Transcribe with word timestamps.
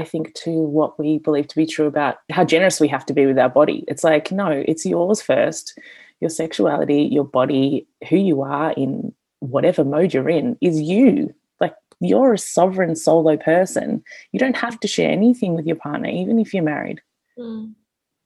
I 0.00 0.04
think, 0.04 0.34
to 0.34 0.50
what 0.50 0.98
we 0.98 1.18
believe 1.18 1.48
to 1.48 1.56
be 1.56 1.66
true 1.66 1.86
about 1.86 2.16
how 2.30 2.44
generous 2.44 2.80
we 2.80 2.88
have 2.88 3.04
to 3.06 3.12
be 3.12 3.26
with 3.26 3.38
our 3.38 3.48
body. 3.48 3.84
It's 3.86 4.02
like, 4.02 4.32
no, 4.32 4.48
it's 4.66 4.86
yours 4.86 5.20
first. 5.20 5.78
Your 6.20 6.30
sexuality, 6.30 7.02
your 7.02 7.24
body, 7.24 7.86
who 8.08 8.16
you 8.16 8.42
are 8.42 8.72
in 8.72 9.14
whatever 9.40 9.84
mode 9.84 10.12
you're 10.12 10.28
in 10.28 10.56
is 10.60 10.80
you. 10.80 11.34
Like 11.60 11.74
you're 12.00 12.34
a 12.34 12.38
sovereign 12.38 12.96
solo 12.96 13.36
person. 13.36 14.02
You 14.32 14.40
don't 14.40 14.56
have 14.56 14.80
to 14.80 14.88
share 14.88 15.10
anything 15.10 15.54
with 15.54 15.66
your 15.66 15.76
partner, 15.76 16.08
even 16.08 16.38
if 16.38 16.52
you're 16.52 16.62
married. 16.62 17.00
Mm. 17.38 17.74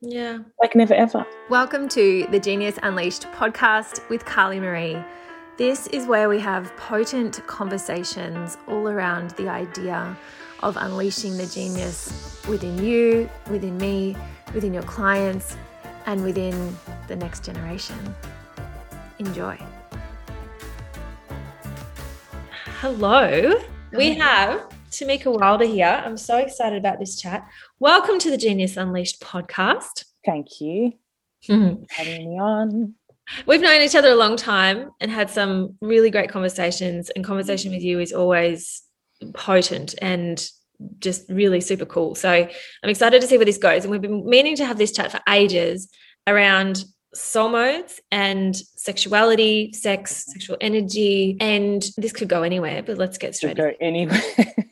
Yeah. 0.01 0.39
Like 0.61 0.75
never 0.75 0.95
ever. 0.95 1.27
Welcome 1.49 1.89
to 1.91 2.27
the 2.31 2.41
Genius 2.41 2.79
Unleashed 2.83 3.23
podcast 3.33 4.09
with 4.09 4.25
Carly 4.25 4.61
Marie. 4.61 4.99
This 5.57 5.87
is 5.89 6.07
where 6.07 6.29
we 6.29 6.41
have 6.41 6.77
potent 6.77 7.47
conversations 7.47 8.59
all 8.67 8.89
around 8.89 9.31
the 9.33 9.49
idea 9.49 10.17
of 10.65 10.79
unleashing 10.79 11.37
the 11.37 11.45
genius 11.45 12.43
within 12.49 12.83
you, 12.83 13.29
within 13.51 13.77
me, 13.77 14.17
within 14.55 14.73
your 14.73 14.83
clients, 14.85 15.59
and 16.07 16.25
within 16.25 16.75
the 17.07 17.15
next 17.15 17.45
generation. 17.45 17.99
Enjoy. 19.19 19.59
Hello, 22.81 23.61
we 23.93 24.15
have 24.15 24.67
Tamika 24.91 25.39
Wilder 25.39 25.67
here. 25.67 26.03
I'm 26.03 26.17
so 26.17 26.39
excited 26.39 26.79
about 26.79 26.99
this 26.99 27.21
chat. 27.21 27.47
Welcome 27.79 28.19
to 28.21 28.31
the 28.31 28.39
Genius 28.39 28.79
Unleashed 28.79 29.21
podcast. 29.21 30.07
Thank 30.25 30.63
you 30.63 30.95
for 31.47 31.77
having 31.91 32.31
me 32.31 32.39
on. 32.41 32.95
We've 33.45 33.61
known 33.61 33.83
each 33.83 33.95
other 33.95 34.13
a 34.13 34.17
long 34.17 34.37
time 34.37 34.93
and 35.01 35.11
had 35.11 35.29
some 35.29 35.77
really 35.83 36.09
great 36.11 36.31
conversations, 36.31 37.11
and 37.11 37.23
conversation 37.23 37.71
with 37.71 37.83
you 37.83 38.01
is 38.01 38.15
always 38.15 38.84
potent 39.33 39.95
and 40.01 40.47
just 40.99 41.29
really 41.31 41.61
super 41.61 41.85
cool. 41.85 42.15
So 42.15 42.31
I'm 42.31 42.91
excited 42.91 43.21
to 43.21 43.27
see 43.27 43.37
where 43.37 43.47
this 43.47 43.59
goes. 43.59 43.85
And 43.85 43.91
we've 43.91 44.03
been 44.03 44.29
meaning 44.29 44.57
to 44.57 44.65
have 44.65 44.79
this 44.79 44.93
chat 44.93 45.13
for 45.13 45.21
ages 45.29 45.89
around 46.27 46.85
soul 47.15 47.49
modes 47.49 48.01
and 48.11 48.57
sexuality, 48.57 49.73
sex, 49.73 50.25
sexual 50.33 50.57
energy, 50.61 51.37
and 51.41 51.85
this 51.97 52.13
could 52.13 52.29
go 52.29 52.43
anywhere. 52.43 52.83
But 52.83 52.99
let's 52.99 53.19
get 53.19 53.35
straight. 53.37 53.57
Go 53.57 53.73
anywhere. 53.81 54.21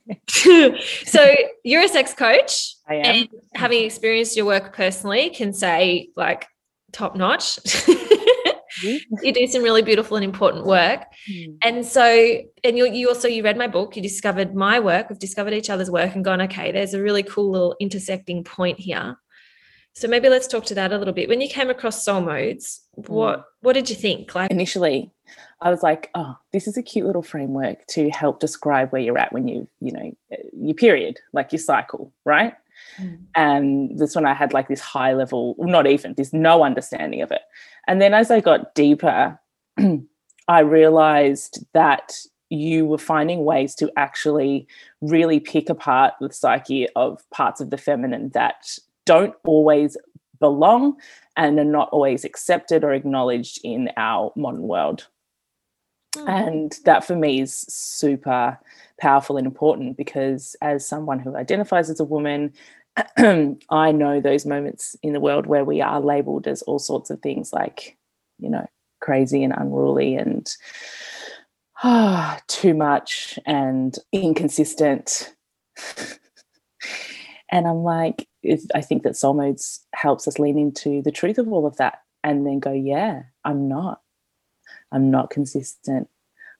so 1.06 1.34
you're 1.62 1.82
a 1.82 1.88
sex 1.88 2.14
coach. 2.14 2.74
I 2.88 2.94
am. 2.96 3.04
And 3.04 3.28
having 3.54 3.84
experienced 3.84 4.36
your 4.36 4.46
work 4.46 4.74
personally, 4.74 5.30
can 5.30 5.52
say 5.52 6.10
like 6.16 6.46
top 6.92 7.16
notch. 7.16 7.58
you 9.22 9.32
do 9.32 9.46
some 9.46 9.62
really 9.62 9.82
beautiful 9.82 10.16
and 10.16 10.24
important 10.24 10.66
work. 10.66 11.04
Mm. 11.30 11.56
And 11.64 11.86
so, 11.86 12.40
and 12.64 12.78
you, 12.78 12.90
you 12.90 13.08
also, 13.08 13.28
you 13.28 13.42
read 13.42 13.56
my 13.56 13.66
book, 13.66 13.96
you 13.96 14.02
discovered 14.02 14.54
my 14.54 14.80
work, 14.80 15.08
we've 15.10 15.18
discovered 15.18 15.54
each 15.54 15.70
other's 15.70 15.90
work 15.90 16.14
and 16.14 16.24
gone, 16.24 16.40
okay, 16.42 16.72
there's 16.72 16.94
a 16.94 17.02
really 17.02 17.22
cool 17.22 17.50
little 17.50 17.76
intersecting 17.80 18.44
point 18.44 18.78
here. 18.78 19.16
So 19.94 20.08
maybe 20.08 20.28
let's 20.28 20.46
talk 20.46 20.64
to 20.66 20.74
that 20.74 20.92
a 20.92 20.98
little 20.98 21.12
bit. 21.12 21.28
When 21.28 21.42
you 21.42 21.48
came 21.48 21.68
across 21.68 22.02
soul 22.02 22.22
modes, 22.22 22.80
what 22.94 23.44
what 23.60 23.74
did 23.74 23.90
you 23.90 23.96
think? 23.96 24.34
Like 24.34 24.50
Initially, 24.50 25.12
I 25.60 25.70
was 25.70 25.82
like, 25.82 26.10
oh, 26.14 26.36
this 26.52 26.66
is 26.66 26.76
a 26.76 26.82
cute 26.82 27.06
little 27.06 27.22
framework 27.22 27.86
to 27.88 28.08
help 28.10 28.40
describe 28.40 28.90
where 28.90 29.02
you're 29.02 29.18
at 29.18 29.32
when 29.32 29.48
you, 29.48 29.68
you 29.80 29.92
know, 29.92 30.12
your 30.58 30.74
period, 30.74 31.20
like 31.32 31.52
your 31.52 31.58
cycle, 31.58 32.12
right? 32.24 32.54
Mm. 33.00 33.18
And 33.34 33.98
this 33.98 34.14
one 34.14 34.26
I 34.26 34.34
had 34.34 34.52
like 34.52 34.68
this 34.68 34.80
high 34.80 35.12
level, 35.12 35.54
not 35.58 35.86
even, 35.86 36.14
there's 36.14 36.32
no 36.32 36.64
understanding 36.64 37.22
of 37.22 37.30
it. 37.30 37.42
And 37.86 38.00
then 38.00 38.14
as 38.14 38.30
I 38.30 38.40
got 38.40 38.74
deeper, 38.74 39.38
I 40.48 40.60
realized 40.60 41.64
that 41.72 42.18
you 42.50 42.84
were 42.84 42.98
finding 42.98 43.44
ways 43.44 43.74
to 43.76 43.90
actually 43.96 44.66
really 45.00 45.40
pick 45.40 45.70
apart 45.70 46.14
the 46.20 46.32
psyche 46.32 46.88
of 46.96 47.28
parts 47.30 47.60
of 47.60 47.70
the 47.70 47.78
feminine 47.78 48.28
that 48.30 48.78
don't 49.06 49.34
always 49.44 49.96
belong 50.38 50.96
and 51.36 51.58
are 51.58 51.64
not 51.64 51.88
always 51.92 52.24
accepted 52.24 52.84
or 52.84 52.92
acknowledged 52.92 53.60
in 53.64 53.88
our 53.96 54.32
modern 54.36 54.62
world. 54.62 55.06
Mm. 56.16 56.28
And 56.28 56.78
that 56.84 57.04
for 57.04 57.16
me 57.16 57.40
is 57.40 57.54
super 57.54 58.58
powerful 59.00 59.38
and 59.38 59.46
important 59.46 59.96
because, 59.96 60.54
as 60.60 60.86
someone 60.86 61.18
who 61.18 61.36
identifies 61.36 61.88
as 61.88 62.00
a 62.00 62.04
woman, 62.04 62.52
I 63.70 63.92
know 63.92 64.20
those 64.20 64.44
moments 64.44 64.96
in 65.02 65.12
the 65.12 65.20
world 65.20 65.46
where 65.46 65.64
we 65.64 65.80
are 65.80 66.00
labeled 66.00 66.46
as 66.46 66.62
all 66.62 66.78
sorts 66.78 67.10
of 67.10 67.20
things 67.20 67.52
like, 67.52 67.96
you 68.38 68.50
know, 68.50 68.66
crazy 69.00 69.42
and 69.42 69.54
unruly 69.56 70.14
and 70.14 70.50
ah, 71.82 72.40
too 72.48 72.74
much 72.74 73.38
and 73.46 73.96
inconsistent. 74.12 75.34
and 77.50 77.66
I'm 77.66 77.82
like, 77.82 78.28
I 78.74 78.80
think 78.80 79.04
that 79.04 79.16
soul 79.16 79.34
modes 79.34 79.84
helps 79.94 80.26
us 80.28 80.38
lean 80.38 80.58
into 80.58 81.02
the 81.02 81.12
truth 81.12 81.38
of 81.38 81.50
all 81.52 81.66
of 81.66 81.76
that 81.76 82.00
and 82.24 82.46
then 82.46 82.60
go, 82.60 82.72
yeah, 82.72 83.22
I'm 83.44 83.68
not. 83.68 84.00
I'm 84.90 85.10
not 85.10 85.30
consistent. 85.30 86.08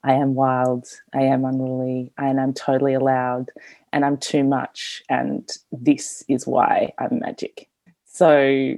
I 0.05 0.15
am 0.15 0.35
wild. 0.35 0.87
I 1.15 1.23
am 1.23 1.45
unruly. 1.45 2.13
And 2.19 2.41
I'm 2.41 2.53
totally 2.53 2.95
allowed. 2.95 3.51
And 3.93 4.05
I'm 4.05 4.17
too 4.17 4.45
much. 4.45 5.03
And 5.09 5.49
this 5.71 6.25
is 6.29 6.47
why 6.47 6.93
I'm 6.99 7.21
magic. 7.21 7.69
So, 8.05 8.77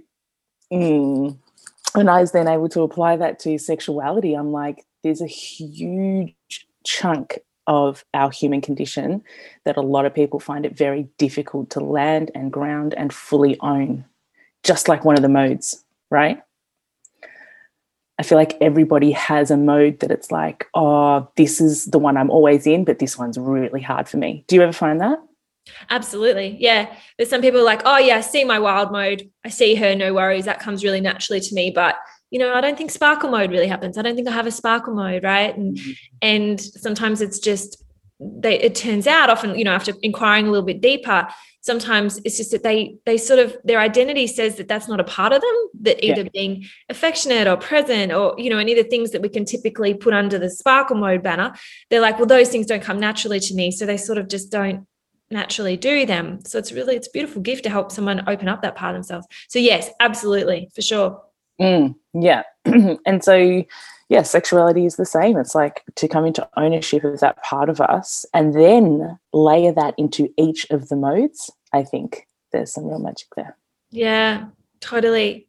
mm, 0.72 1.38
when 1.94 2.08
I 2.08 2.20
was 2.20 2.32
then 2.32 2.48
able 2.48 2.68
to 2.70 2.82
apply 2.82 3.16
that 3.16 3.38
to 3.40 3.58
sexuality, 3.58 4.34
I'm 4.34 4.52
like, 4.52 4.84
there's 5.02 5.20
a 5.20 5.26
huge 5.26 6.34
chunk 6.84 7.38
of 7.66 8.04
our 8.12 8.30
human 8.30 8.60
condition 8.60 9.22
that 9.64 9.76
a 9.76 9.82
lot 9.82 10.04
of 10.04 10.14
people 10.14 10.38
find 10.38 10.66
it 10.66 10.76
very 10.76 11.08
difficult 11.18 11.70
to 11.70 11.80
land 11.80 12.30
and 12.34 12.52
ground 12.52 12.94
and 12.94 13.12
fully 13.12 13.58
own, 13.60 14.04
just 14.62 14.88
like 14.88 15.04
one 15.04 15.16
of 15.16 15.22
the 15.22 15.28
modes, 15.28 15.84
right? 16.10 16.42
I 18.19 18.22
feel 18.22 18.38
like 18.38 18.56
everybody 18.60 19.10
has 19.12 19.50
a 19.50 19.56
mode 19.56 20.00
that 20.00 20.10
it's 20.10 20.30
like, 20.30 20.66
oh, 20.75 21.28
this 21.36 21.60
is 21.60 21.86
the 21.86 21.98
one 21.98 22.16
I'm 22.16 22.30
always 22.30 22.66
in, 22.66 22.84
but 22.84 22.98
this 23.00 23.19
one's 23.19 23.38
really 23.38 23.82
hard 23.82 24.08
for 24.08 24.19
me. 24.19 24.44
Do 24.47 24.54
you 24.56 24.62
ever 24.62 24.72
find 24.72 25.00
that? 25.00 25.19
Absolutely. 25.91 26.56
Yeah. 26.60 26.94
There's 27.16 27.30
some 27.30 27.41
people 27.41 27.64
like, 27.64 27.82
oh, 27.84 27.98
yeah, 27.98 28.16
I 28.19 28.20
see 28.20 28.44
my 28.44 28.58
wild 28.58 28.92
mode. 28.92 29.30
I 29.44 29.48
see 29.48 29.74
her, 29.76 29.94
no 29.94 30.14
worries. 30.14 30.44
That 30.44 30.60
comes 30.60 30.84
really 30.84 31.00
naturally 31.00 31.41
to 31.41 31.54
me. 31.54 31.72
But, 31.74 31.97
you 32.30 32.38
know, 32.38 32.53
I 32.54 32.60
don't 32.60 32.76
think 32.76 32.91
sparkle 32.91 33.30
mode 33.30 33.50
really 33.50 33.66
happens. 33.66 33.98
I 33.98 34.03
don't 34.03 34.14
think 34.14 34.28
I 34.28 34.32
have 34.32 34.47
a 34.47 34.50
sparkle 34.53 34.94
mode. 34.94 35.24
Right. 35.24 35.56
And, 35.56 35.76
Mm-hmm. 35.76 35.92
and 36.22 36.60
sometimes 36.60 37.20
it's 37.20 37.38
just, 37.38 37.82
they, 38.40 38.58
it 38.60 38.74
turns 38.74 39.06
out 39.06 39.30
often, 39.30 39.58
you 39.58 39.64
know, 39.64 39.72
after 39.72 39.92
inquiring 40.02 40.46
a 40.46 40.50
little 40.50 40.66
bit 40.66 40.80
deeper, 40.80 41.28
sometimes 41.60 42.20
it's 42.24 42.36
just 42.36 42.50
that 42.50 42.62
they 42.62 42.96
they 43.06 43.16
sort 43.16 43.38
of 43.38 43.56
their 43.64 43.80
identity 43.80 44.26
says 44.26 44.56
that 44.56 44.68
that's 44.68 44.86
not 44.86 45.00
a 45.00 45.04
part 45.04 45.32
of 45.32 45.40
them 45.40 45.68
that 45.80 46.04
either 46.04 46.22
Yeah. 46.22 46.28
being 46.32 46.64
affectionate 46.90 47.46
or 47.46 47.56
present 47.56 48.12
or 48.12 48.34
you 48.36 48.50
know 48.50 48.58
any 48.58 48.72
of 48.72 48.84
the 48.84 48.90
things 48.90 49.12
that 49.12 49.22
we 49.22 49.30
can 49.30 49.44
typically 49.46 49.94
put 49.94 50.12
under 50.12 50.38
the 50.38 50.50
sparkle 50.50 50.96
mode 50.96 51.22
banner 51.22 51.54
they're 51.88 52.02
like 52.02 52.18
well 52.18 52.26
those 52.26 52.50
things 52.50 52.66
don't 52.66 52.82
come 52.82 53.00
naturally 53.00 53.40
to 53.40 53.54
me 53.54 53.70
so 53.70 53.86
they 53.86 53.96
sort 53.96 54.18
of 54.18 54.28
just 54.28 54.52
don't 54.52 54.86
naturally 55.30 55.76
do 55.78 56.04
them 56.04 56.38
so 56.44 56.58
it's 56.58 56.70
really 56.70 56.96
it's 56.96 57.08
a 57.08 57.12
beautiful 57.12 57.41
gift 57.41 57.64
to 57.64 57.70
help 57.70 57.91
someone 57.91 58.22
open 58.28 58.46
up 58.46 58.60
that 58.60 58.76
part 58.76 58.94
of 58.94 58.96
themselves 59.00 59.26
so 59.48 59.58
yes 59.58 59.88
absolutely 60.00 60.68
for 60.74 60.82
sure 60.82 61.18
Mm, 61.60 61.94
yeah. 62.14 62.42
and 62.64 63.22
so, 63.22 63.64
yeah, 64.09 64.22
sexuality 64.22 64.87
is 64.87 64.97
the 64.97 65.06
same. 65.06 65.37
It's 65.37 65.54
like 65.54 65.82
to 65.97 66.09
come 66.09 66.26
into 66.26 66.48
ownership 66.56 67.04
of 67.04 67.20
that 67.20 67.42
part 67.42 67.69
of 67.69 67.81
us 67.81 68.26
and 68.34 68.54
then 68.54 69.19
layer 69.32 69.72
that 69.72 69.94
into 69.97 70.28
each 70.37 70.66
of 70.70 70.88
the 70.88 70.97
modes. 70.97 71.50
I 71.72 71.84
think 71.84 72.26
there's 72.53 72.72
some 72.72 72.84
real 72.84 72.98
magic 72.98 73.28
there. 73.37 73.56
Yeah, 73.91 74.47
totally. 74.81 75.47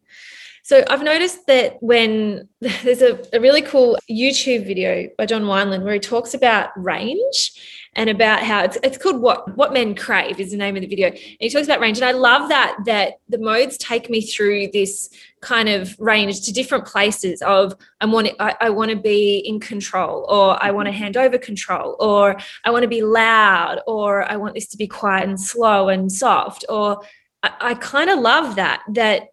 So 0.63 0.83
I've 0.89 1.03
noticed 1.03 1.45
that 1.45 1.77
when 1.83 2.49
there's 2.61 3.03
a, 3.03 3.23
a 3.33 3.39
really 3.39 3.61
cool 3.61 3.99
YouTube 4.09 4.65
video 4.65 5.09
by 5.17 5.27
John 5.27 5.43
Wineland 5.43 5.83
where 5.83 5.93
he 5.93 5.99
talks 5.99 6.33
about 6.33 6.69
range 6.75 7.51
and 7.95 8.09
about 8.09 8.41
how 8.41 8.63
it's, 8.63 8.77
it's 8.81 8.97
called 8.97 9.21
what 9.21 9.55
what 9.55 9.73
men 9.73 9.93
crave 9.93 10.39
is 10.39 10.51
the 10.51 10.57
name 10.57 10.75
of 10.75 10.81
the 10.81 10.87
video. 10.87 11.09
And 11.09 11.19
he 11.39 11.49
talks 11.49 11.67
about 11.67 11.79
range. 11.79 11.97
And 11.97 12.05
I 12.05 12.13
love 12.13 12.49
that 12.49 12.77
that 12.85 13.19
the 13.29 13.37
modes 13.37 13.77
take 13.77 14.09
me 14.09 14.21
through 14.21 14.69
this 14.73 15.09
kind 15.45 15.69
of 15.69 15.95
range 15.99 16.41
to 16.41 16.51
different 16.51 16.85
places 16.85 17.41
of 17.41 17.75
I 18.01 18.05
want 18.05 18.27
to, 18.27 18.41
I, 18.41 18.55
I 18.61 18.69
want 18.71 18.91
to 18.91 18.97
be 18.97 19.37
in 19.37 19.59
control 19.59 20.25
or 20.27 20.61
I 20.61 20.71
want 20.71 20.87
to 20.87 20.91
mm-hmm. 20.91 21.03
hand 21.03 21.17
over 21.17 21.37
control 21.37 21.95
or 21.99 22.37
I 22.63 22.71
want 22.71 22.83
to 22.83 22.89
be 22.89 23.01
loud 23.01 23.79
or 23.85 24.29
I 24.29 24.35
want 24.37 24.55
this 24.55 24.67
to 24.69 24.77
be 24.77 24.87
quiet 24.87 25.29
and 25.29 25.39
slow 25.39 25.89
and 25.89 26.11
soft 26.11 26.65
or 26.67 27.01
I, 27.43 27.51
I 27.61 27.73
kind 27.75 28.09
of 28.09 28.19
love 28.19 28.55
that 28.55 28.81
that 28.93 29.27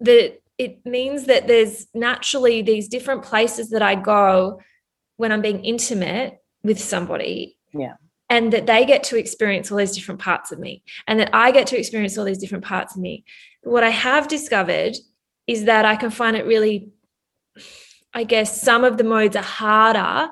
that 0.00 0.40
it 0.58 0.84
means 0.86 1.24
that 1.24 1.46
there's 1.46 1.86
naturally 1.94 2.62
these 2.62 2.88
different 2.88 3.22
places 3.22 3.70
that 3.70 3.82
I 3.82 3.94
go 3.94 4.60
when 5.16 5.32
I'm 5.32 5.42
being 5.42 5.64
intimate 5.64 6.40
with 6.62 6.80
somebody. 6.80 7.58
Yeah. 7.72 7.94
And 8.28 8.52
that 8.52 8.66
they 8.66 8.84
get 8.84 9.04
to 9.04 9.16
experience 9.16 9.70
all 9.70 9.78
these 9.78 9.94
different 9.94 10.20
parts 10.20 10.50
of 10.50 10.58
me, 10.58 10.82
and 11.06 11.20
that 11.20 11.30
I 11.32 11.52
get 11.52 11.68
to 11.68 11.78
experience 11.78 12.18
all 12.18 12.24
these 12.24 12.38
different 12.38 12.64
parts 12.64 12.96
of 12.96 13.00
me. 13.00 13.24
What 13.66 13.82
I 13.82 13.90
have 13.90 14.28
discovered 14.28 14.94
is 15.48 15.64
that 15.64 15.84
I 15.84 15.96
can 15.96 16.10
find 16.10 16.36
it 16.36 16.46
really, 16.46 16.88
I 18.14 18.22
guess, 18.22 18.62
some 18.62 18.84
of 18.84 18.96
the 18.96 19.02
modes 19.02 19.34
are 19.34 19.42
harder 19.42 20.30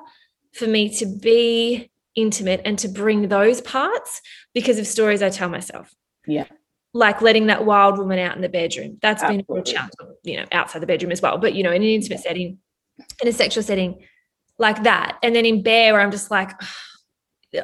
for 0.53 0.67
me 0.67 0.87
to 0.99 1.05
be 1.05 1.91
intimate 2.15 2.61
and 2.63 2.79
to 2.79 2.87
bring 2.87 3.27
those 3.27 3.59
parts 3.59 4.21
because 4.53 4.79
of 4.79 4.87
stories 4.87 5.21
I 5.21 5.29
tell 5.29 5.49
myself. 5.49 5.93
Yeah. 6.25 6.45
Like 6.93 7.21
letting 7.21 7.47
that 7.47 7.65
wild 7.65 7.97
woman 7.97 8.19
out 8.19 8.37
in 8.37 8.41
the 8.41 8.47
bedroom. 8.47 8.99
That's 9.01 9.21
Absolutely. 9.21 9.43
been 9.43 9.51
a 9.51 9.55
real 9.55 9.63
challenge, 9.63 9.93
you 10.23 10.37
know, 10.37 10.45
outside 10.53 10.79
the 10.79 10.87
bedroom 10.87 11.11
as 11.11 11.21
well. 11.21 11.37
But, 11.37 11.55
you 11.55 11.63
know, 11.63 11.73
in 11.73 11.81
an 11.81 11.89
intimate 11.89 12.21
setting, 12.21 12.59
in 13.21 13.27
a 13.27 13.33
sexual 13.33 13.63
setting 13.63 14.01
like 14.57 14.83
that. 14.83 15.17
And 15.21 15.35
then 15.35 15.45
in 15.45 15.61
Bear, 15.61 15.91
where 15.91 16.01
I'm 16.01 16.11
just 16.11 16.31
like, 16.31 16.51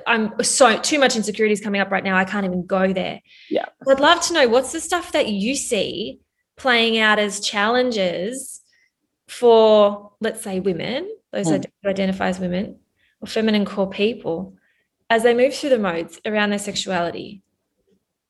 I'm 0.07 0.41
so 0.43 0.77
too 0.79 0.99
much 0.99 1.15
insecurity 1.15 1.53
is 1.53 1.61
coming 1.61 1.81
up 1.81 1.91
right 1.91 2.03
now. 2.03 2.15
I 2.17 2.25
can't 2.25 2.45
even 2.45 2.65
go 2.65 2.93
there. 2.93 3.21
Yeah. 3.49 3.65
I'd 3.87 3.99
love 3.99 4.21
to 4.27 4.33
know 4.33 4.47
what's 4.47 4.71
the 4.71 4.79
stuff 4.79 5.11
that 5.11 5.27
you 5.27 5.55
see 5.55 6.19
playing 6.57 6.99
out 6.99 7.19
as 7.19 7.39
challenges 7.39 8.61
for, 9.27 10.11
let's 10.19 10.41
say, 10.41 10.59
women, 10.59 11.09
those 11.31 11.49
Hmm. 11.49 11.61
who 11.83 11.89
identify 11.89 12.27
as 12.27 12.39
women 12.39 12.79
or 13.21 13.27
feminine 13.27 13.65
core 13.65 13.89
people, 13.89 14.55
as 15.09 15.23
they 15.23 15.33
move 15.33 15.53
through 15.53 15.69
the 15.71 15.79
modes 15.79 16.19
around 16.25 16.49
their 16.49 16.59
sexuality. 16.59 17.41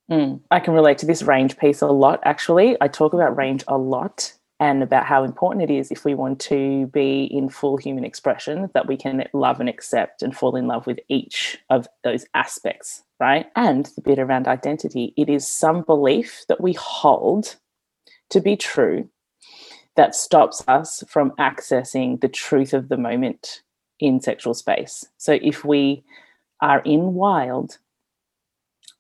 Mm. 0.10 0.42
I 0.52 0.60
can 0.60 0.74
relate 0.74 0.98
to 1.00 1.06
this 1.06 1.24
range 1.24 1.58
piece 1.58 1.82
a 1.82 1.88
lot, 1.88 2.20
actually. 2.24 2.76
I 2.82 2.88
talk 2.90 3.14
about 3.14 3.38
range 3.38 3.64
a 3.68 3.78
lot 3.78 4.34
and 4.62 4.84
about 4.84 5.08
how 5.08 5.24
important 5.24 5.68
it 5.68 5.74
is 5.74 5.90
if 5.92 6.06
we 6.06 6.14
want 6.14 6.40
to 6.40 6.86
be 6.94 7.24
in 7.24 7.50
full 7.50 7.78
human 7.78 8.06
expression 8.06 8.70
that 8.76 8.88
we 8.88 8.96
can 8.96 9.28
love 9.34 9.60
and 9.60 9.68
accept 9.68 10.22
and 10.22 10.38
fall 10.38 10.56
in 10.56 10.68
love 10.68 10.86
with 10.86 11.00
each 11.10 11.58
of 11.72 11.88
those 12.04 12.26
aspects, 12.36 13.02
right? 13.20 13.48
And 13.56 13.88
the 13.96 14.02
bit 14.02 14.20
around 14.20 14.48
identity, 14.48 15.16
it 15.18 15.30
is 15.30 15.48
some 15.48 15.82
belief 15.82 16.46
that 16.48 16.62
we 16.62 16.74
hold 16.74 17.56
to 18.30 18.40
be 18.40 18.56
true 18.56 19.10
that 19.96 20.14
stops 20.14 20.64
us 20.68 21.04
from 21.08 21.32
accessing 21.32 22.22
the 22.22 22.30
truth 22.30 22.74
of 22.74 22.88
the 22.88 22.98
moment 22.98 23.64
in 24.00 24.22
sexual 24.22 24.54
space. 24.54 25.04
So 25.18 25.40
if 25.42 25.66
we 25.66 26.04
are 26.62 26.82
in 26.86 27.16
wild 27.16 27.80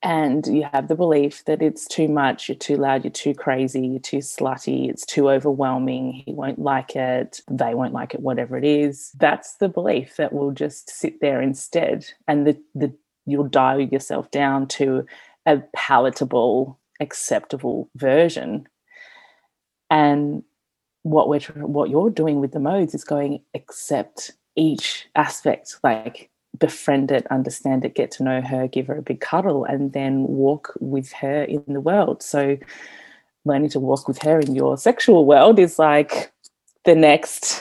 and 0.03 0.47
you 0.47 0.67
have 0.73 0.87
the 0.87 0.95
belief 0.95 1.45
that 1.45 1.61
it's 1.61 1.87
too 1.87 2.07
much, 2.07 2.49
you're 2.49 2.55
too 2.55 2.75
loud, 2.75 3.03
you're 3.03 3.11
too 3.11 3.35
crazy, 3.35 3.85
you're 3.85 3.99
too 3.99 4.17
slutty, 4.17 4.89
it's 4.89 5.05
too 5.05 5.29
overwhelming, 5.29 6.23
he 6.25 6.33
won't 6.33 6.57
like 6.57 6.95
it, 6.95 7.41
they 7.49 7.75
won't 7.75 7.93
like 7.93 8.15
it, 8.15 8.21
whatever 8.21 8.57
it 8.57 8.63
is. 8.63 9.11
That's 9.17 9.57
the 9.57 9.69
belief 9.69 10.15
that 10.17 10.33
will 10.33 10.51
just 10.51 10.89
sit 10.89 11.21
there 11.21 11.39
instead. 11.41 12.07
And 12.27 12.47
the, 12.47 12.59
the 12.73 12.91
you'll 13.27 13.47
dial 13.47 13.79
yourself 13.79 14.31
down 14.31 14.67
to 14.67 15.05
a 15.45 15.61
palatable, 15.75 16.79
acceptable 16.99 17.87
version. 17.95 18.67
And 19.91 20.43
what 21.03 21.29
we're 21.29 21.41
what 21.41 21.91
you're 21.91 22.09
doing 22.09 22.39
with 22.39 22.53
the 22.53 22.59
modes 22.59 22.95
is 22.95 23.03
going 23.03 23.41
accept 23.53 24.31
each 24.55 25.07
aspect, 25.15 25.77
like 25.83 26.30
befriend 26.59 27.11
it, 27.11 27.25
understand 27.27 27.85
it, 27.85 27.95
get 27.95 28.11
to 28.11 28.23
know 28.23 28.41
her, 28.41 28.67
give 28.67 28.87
her 28.87 28.97
a 28.97 29.01
big 29.01 29.21
cuddle, 29.21 29.65
and 29.65 29.93
then 29.93 30.23
walk 30.23 30.73
with 30.79 31.11
her 31.13 31.43
in 31.43 31.63
the 31.67 31.81
world. 31.81 32.21
So, 32.21 32.57
learning 33.45 33.69
to 33.69 33.79
walk 33.79 34.07
with 34.07 34.21
her 34.21 34.39
in 34.39 34.55
your 34.55 34.77
sexual 34.77 35.25
world 35.25 35.59
is 35.59 35.79
like 35.79 36.31
the 36.85 36.95
next 36.95 37.60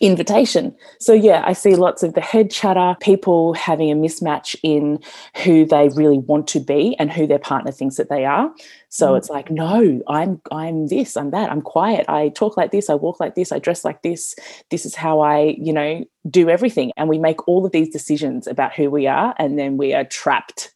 invitation. 0.00 0.74
So, 1.00 1.12
yeah, 1.12 1.42
I 1.46 1.52
see 1.52 1.74
lots 1.74 2.02
of 2.02 2.14
the 2.14 2.20
head 2.20 2.50
chatter, 2.50 2.96
people 3.00 3.54
having 3.54 3.90
a 3.90 3.94
mismatch 3.94 4.56
in 4.62 5.00
who 5.44 5.64
they 5.66 5.88
really 5.90 6.18
want 6.18 6.46
to 6.48 6.60
be 6.60 6.94
and 6.98 7.10
who 7.10 7.26
their 7.26 7.38
partner 7.38 7.72
thinks 7.72 7.96
that 7.96 8.08
they 8.08 8.24
are. 8.24 8.52
So 8.88 9.12
Mm. 9.12 9.18
it's 9.18 9.30
like, 9.30 9.50
no, 9.50 10.00
I'm 10.08 10.40
I'm 10.52 10.86
this, 10.88 11.16
I'm 11.16 11.30
that, 11.30 11.50
I'm 11.50 11.62
quiet, 11.62 12.06
I 12.08 12.30
talk 12.30 12.56
like 12.56 12.70
this, 12.70 12.88
I 12.88 12.94
walk 12.94 13.20
like 13.20 13.34
this, 13.34 13.52
I 13.52 13.58
dress 13.58 13.84
like 13.84 14.02
this, 14.02 14.34
this 14.70 14.86
is 14.86 14.94
how 14.94 15.20
I, 15.20 15.56
you 15.58 15.72
know, 15.72 16.04
do 16.30 16.48
everything. 16.48 16.92
And 16.96 17.08
we 17.08 17.18
make 17.18 17.46
all 17.48 17.66
of 17.66 17.72
these 17.72 17.88
decisions 17.90 18.46
about 18.46 18.74
who 18.74 18.90
we 18.90 19.06
are, 19.06 19.34
and 19.38 19.58
then 19.58 19.76
we 19.76 19.94
are 19.94 20.04
trapped. 20.04 20.72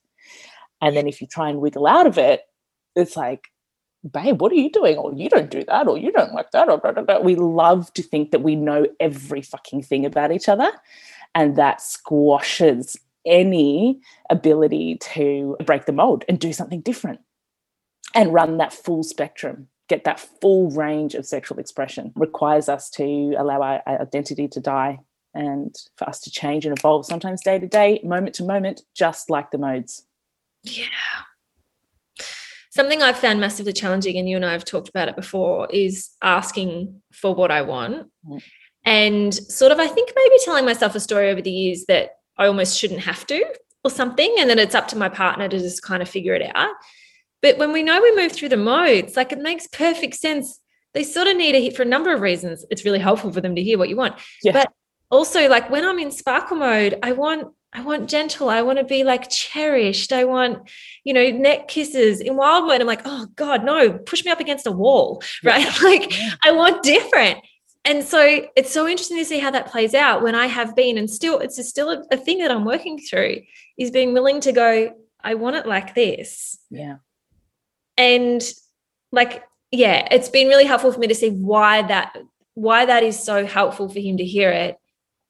And 0.81 0.97
then 0.97 1.07
if 1.07 1.21
you 1.21 1.27
try 1.29 1.49
and 1.49 1.61
wiggle 1.61 1.87
out 1.87 2.07
of 2.09 2.19
it, 2.19 2.43
it's 2.97 3.17
like, 3.17 3.52
babe, 4.11 4.41
what 4.41 4.53
are 4.53 4.57
you 4.57 4.71
doing? 4.71 4.97
Or 4.97 5.13
you 5.13 5.29
don't 5.29 5.51
do 5.51 5.65
that, 5.65 5.89
or 5.89 5.99
you 5.99 6.13
don't 6.13 6.33
like 6.33 6.51
that, 6.53 6.69
or 6.69 6.79
blah, 6.79 6.93
blah, 6.93 7.03
blah. 7.03 7.21
we 7.21 7.37
love 7.37 7.93
to 7.95 8.03
think 8.03 8.31
that 8.31 8.43
we 8.43 8.57
know 8.57 8.87
every 9.01 9.43
fucking 9.43 9.83
thing 9.83 10.05
about 10.05 10.33
each 10.33 10.49
other. 10.49 10.71
And 11.35 11.57
that 11.57 11.81
squashes 11.81 12.97
any 13.25 14.01
ability 14.31 14.97
to 14.99 15.57
break 15.65 15.87
the 15.87 15.93
mold 15.93 16.25
and 16.29 16.39
do 16.39 16.53
something 16.53 16.81
different 16.81 17.21
and 18.15 18.33
run 18.33 18.59
that 18.59 18.73
full 18.73 19.03
spectrum 19.03 19.69
get 19.89 20.05
that 20.05 20.21
full 20.41 20.71
range 20.71 21.15
of 21.15 21.27
sexual 21.27 21.59
expression 21.59 22.13
requires 22.17 22.69
us 22.69 22.89
to 22.91 23.35
allow 23.39 23.61
our 23.61 23.83
our 23.87 24.01
identity 24.01 24.49
to 24.49 24.61
die 24.61 24.99
and 25.35 25.75
for 25.97 26.09
us 26.09 26.21
to 26.21 26.31
change 26.31 26.67
and 26.67 26.77
evolve 26.77 27.07
sometimes 27.07 27.43
day 27.43 27.59
to 27.59 27.67
day 27.67 28.01
moment 28.03 28.35
to 28.35 28.43
moment 28.43 28.83
just 28.95 29.31
like 29.31 29.51
the 29.51 29.59
modes 29.59 30.05
Yeah. 30.63 30.87
Something 32.75 33.03
I've 33.03 33.19
found 33.19 33.39
massively 33.39 33.75
challenging, 33.75 34.17
and 34.17 34.27
you 34.27 34.37
and 34.37 34.47
I 34.47 34.53
have 34.53 34.65
talked 34.65 34.89
about 34.89 35.09
it 35.09 35.15
before, 35.15 35.69
is 35.71 36.09
asking 36.23 37.03
for 37.13 37.35
what 37.35 37.51
I 37.51 37.61
want. 37.61 38.11
Mm. 38.27 38.43
And 38.87 39.35
sort 39.35 39.73
of, 39.73 39.79
I 39.79 39.87
think 39.87 40.11
maybe 40.17 40.37
telling 40.43 40.65
myself 40.65 40.95
a 40.95 41.01
story 41.01 41.29
over 41.29 41.43
the 41.43 41.51
years 41.51 41.85
that 41.89 42.13
I 42.39 42.47
almost 42.47 42.79
shouldn't 42.79 43.01
have 43.01 43.27
to, 43.27 43.45
or 43.85 43.91
something. 43.91 44.35
And 44.39 44.49
then 44.49 44.59
it's 44.59 44.75
up 44.75 44.89
to 44.89 44.97
my 44.97 45.11
partner 45.11 45.49
to 45.49 45.59
just 45.59 45.83
kind 45.83 46.01
of 46.03 46.09
figure 46.09 46.33
it 46.33 46.51
out. 46.55 46.75
But 47.43 47.59
when 47.59 47.73
we 47.73 47.83
know 47.83 48.01
we 48.01 48.17
move 48.17 48.33
through 48.33 48.49
the 48.49 48.57
modes, 48.57 49.17
like 49.17 49.33
it 49.33 49.39
makes 49.39 49.67
perfect 49.67 50.15
sense. 50.15 50.59
They 50.95 51.05
sort 51.05 51.27
of 51.27 51.37
need 51.37 51.53
to 51.53 51.61
hit 51.61 51.77
for 51.77 51.83
a 51.83 51.87
number 51.87 52.13
of 52.13 52.23
reasons. 52.23 52.65
It's 52.71 52.87
really 52.87 53.01
helpful 53.01 53.33
for 53.33 53.43
them 53.43 53.55
to 53.55 53.63
hear 53.63 53.77
what 53.77 53.91
you 53.91 53.97
want. 53.97 54.15
Yeah. 54.43 54.53
But 54.53 54.73
also, 55.11 55.47
like 55.49 55.69
when 55.69 55.85
I'm 55.85 55.99
in 55.99 56.11
sparkle 56.11 56.57
mode, 56.57 56.99
I 57.03 57.13
want 57.13 57.49
I 57.75 57.81
want 57.81 58.11
gentle. 58.11 58.51
I 58.51 58.63
want 58.63 58.79
to 58.79 58.85
be 58.85 59.03
like 59.03 59.31
cherished. 59.31 60.13
I 60.13 60.25
want, 60.25 60.69
you 61.05 61.15
know, 61.15 61.31
neck 61.31 61.69
kisses. 61.69 62.21
In 62.21 62.37
wild 62.37 62.67
mode, 62.67 62.81
I'm 62.81 62.87
like, 62.87 63.03
oh 63.07 63.27
God, 63.35 63.65
no, 63.65 63.93
push 63.93 64.25
me 64.25 64.31
up 64.31 64.41
against 64.41 64.67
a 64.67 64.73
wall, 64.73 65.23
right? 65.43 65.67
Like 65.83 66.17
Yeah. 66.17 66.31
I 66.45 66.53
want 66.53 66.83
different. 66.83 67.39
And 67.85 68.05
so 68.05 68.47
it's 68.55 68.73
so 68.73 68.87
interesting 68.87 69.17
to 69.17 69.25
see 69.25 69.41
how 69.41 69.51
that 69.51 69.67
plays 69.67 69.95
out 69.95 70.23
when 70.23 70.35
I 70.35 70.47
have 70.47 70.77
been, 70.77 70.99
and 70.99 71.11
still, 71.11 71.41
it's 71.41 71.67
still 71.67 71.91
a, 71.91 72.05
a 72.13 72.17
thing 72.17 72.39
that 72.39 72.51
I'm 72.51 72.65
working 72.65 72.99
through 72.99 73.41
is 73.77 73.91
being 73.91 74.13
willing 74.13 74.41
to 74.43 74.53
go, 74.53 74.95
I 75.25 75.35
want 75.35 75.57
it 75.57 75.67
like 75.67 75.95
this. 75.95 76.59
yeah 76.71 76.97
And 77.97 78.43
like, 79.11 79.45
yeah, 79.71 80.07
it's 80.11 80.29
been 80.29 80.49
really 80.49 80.67
helpful 80.67 80.93
for 80.93 81.01
me 81.01 81.09
to 81.09 81.15
see 81.15 81.31
why 81.31 81.83
that 81.83 82.17
why 82.55 82.85
that 82.85 83.03
is 83.03 83.19
so 83.19 83.47
helpful 83.47 83.89
for 83.89 83.99
him 83.99 84.19
to 84.19 84.25
hear 84.25 84.51
it 84.51 84.77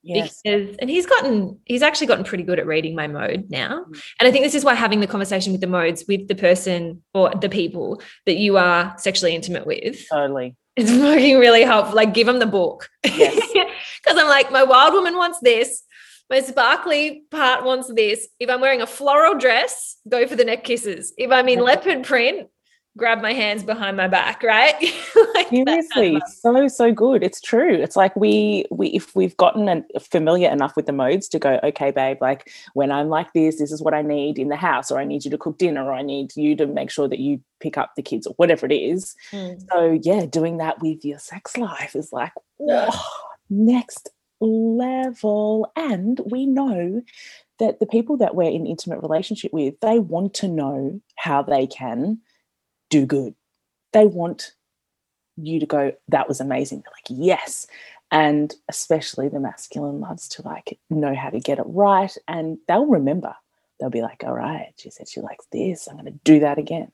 yes. 0.03 0.41
Because 0.43 0.77
and 0.81 0.91
he's 0.91 1.07
gotten 1.07 1.59
he's 1.65 1.83
actually 1.83 2.07
gotten 2.07 2.25
pretty 2.25 2.45
good 2.45 2.59
at 2.59 2.67
reading 2.67 2.95
my 2.95 3.07
mode 3.07 3.47
now. 3.49 3.85
Mm. 3.85 4.03
and 4.21 4.29
i 4.29 4.31
think 4.31 4.45
this 4.45 4.55
is 4.55 4.65
why 4.65 4.75
having 4.75 5.01
the 5.01 5.07
conversation 5.07 5.53
with 5.53 5.61
the 5.61 5.67
modes 5.67 6.05
with 6.07 6.29
the 6.29 6.35
person 6.35 7.03
or 7.15 7.31
the 7.31 7.49
people 7.49 8.03
that 8.27 8.37
you 8.37 8.57
are 8.57 8.95
sexually 8.99 9.35
intimate 9.35 9.67
with 9.67 10.07
totally. 10.09 10.57
it's 10.77 10.91
fucking 10.91 11.39
really 11.39 11.63
helpful 11.63 11.97
like 11.97 12.15
give 12.15 12.27
them 12.27 12.39
the 12.39 12.47
book. 12.47 12.89
Yes. 13.05 13.35
because 14.03 14.19
i'm 14.19 14.29
like 14.29 14.51
my 14.51 14.63
wild 14.63 14.95
woman 14.95 15.17
wants 15.17 15.39
this. 15.41 15.83
My 16.31 16.41
sparkly 16.41 17.25
part 17.31 17.63
wants 17.65 17.93
this. 17.93 18.29
If 18.41 18.49
i'm 18.51 18.61
wearing 18.61 18.83
a 18.83 18.87
floral 18.87 19.39
dress 19.39 19.97
go 20.09 20.27
for 20.27 20.37
the 20.37 20.45
neck 20.45 20.65
kisses. 20.65 21.13
If 21.17 21.31
i'm 21.31 21.49
in 21.49 21.61
leopard 21.61 22.05
print 22.05 22.49
grab 22.97 23.23
my 23.23 23.33
hands 23.33 23.63
behind 23.63 23.97
my 23.97 24.09
back 24.09 24.43
right 24.43 24.75
like 25.53 25.67
that 25.67 25.89
kind 25.95 26.17
of 26.17 26.23
seriously 26.23 26.23
so 26.41 26.69
so 26.69 26.93
good. 26.93 27.23
It's 27.23 27.41
true. 27.41 27.75
It's 27.75 27.97
like 27.97 28.15
we 28.17 28.65
we 28.71 28.89
if 28.89 29.15
we've 29.15 29.37
gotten 29.37 29.69
an, 29.69 29.85
familiar 30.01 30.51
enough 30.51 30.77
with 30.77 30.87
the 30.87 30.93
modes 30.93 31.29
to 31.29 31.39
go 31.39 31.61
okay 31.63 31.91
babe 31.91 32.19
like 32.21 32.51
when 32.75 32.91
i'm 32.91 33.09
like 33.09 33.33
this 33.33 33.59
this 33.59 33.73
is 33.73 33.83
what 33.83 33.95
i 33.95 34.03
need 34.03 34.39
in 34.39 34.49
the 34.49 34.57
house 34.57 34.91
or 34.91 34.99
i 34.99 35.05
need 35.05 35.25
you 35.25 35.31
to 35.31 35.39
cook 35.39 35.59
dinner 35.59 35.85
or 35.85 35.93
i 35.93 36.03
need 36.03 36.35
you 36.37 36.57
to 36.57 36.67
make 36.67 36.91
sure 36.91 37.09
that 37.09 37.19
you 37.19 37.41
pick 37.61 37.79
up 37.79 37.93
the 37.97 38.03
kids 38.03 38.27
or 38.27 38.35
whatever 38.35 38.67
it 38.67 38.73
is. 38.73 39.15
Mm. 39.33 39.63
so 39.71 39.99
yeah 40.03 40.27
doing 40.27 40.59
that 40.59 40.81
with 40.83 41.05
your 41.05 41.19
sex 41.19 41.57
life 41.57 41.95
is 41.95 42.13
like 42.13 42.33
Yeah. 42.59 42.91
next 43.51 44.11
level. 44.43 45.71
And 45.77 46.21
we 46.31 46.47
know 46.47 47.03
that 47.59 47.79
the 47.81 47.87
people 47.87 48.17
that 48.19 48.35
we're 48.35 48.51
in 48.51 48.67
intimate 48.67 49.01
relationship 49.01 49.53
with 49.53 49.79
they 49.81 49.99
want 49.99 50.35
to 50.35 50.49
know 50.49 51.01
how 51.17 51.43
they 51.43 51.67
can 51.67 52.19
do 52.91 53.07
good. 53.07 53.35
They 53.93 54.07
want 54.07 54.53
you 55.43 55.61
to 55.61 55.67
go 55.67 55.93
that 56.09 56.29
was 56.29 56.41
amazing 56.41 56.81
they're 56.81 56.93
like 56.93 57.21
yes 57.21 57.67
and 58.11 58.55
especially 58.69 59.29
the 59.29 59.41
masculine 59.41 60.01
loves 60.01 60.29
to 60.29 60.43
like 60.43 60.79
know 60.91 61.15
how 61.15 61.31
to 61.31 61.41
get 61.41 61.59
it 61.59 61.65
right 61.67 62.17
and 62.29 62.59
they'll 62.69 62.87
remember 62.87 63.35
they'll 63.81 63.91
be 63.91 64.03
like 64.03 64.23
all 64.25 64.35
right 64.35 64.73
she 64.77 64.91
said 64.91 65.09
she 65.09 65.21
likes 65.21 65.47
this 65.53 65.89
i'm 65.89 65.97
going 65.97 66.07
to 66.07 66.19
do 66.25 66.41
that 66.41 66.59
again 66.59 66.91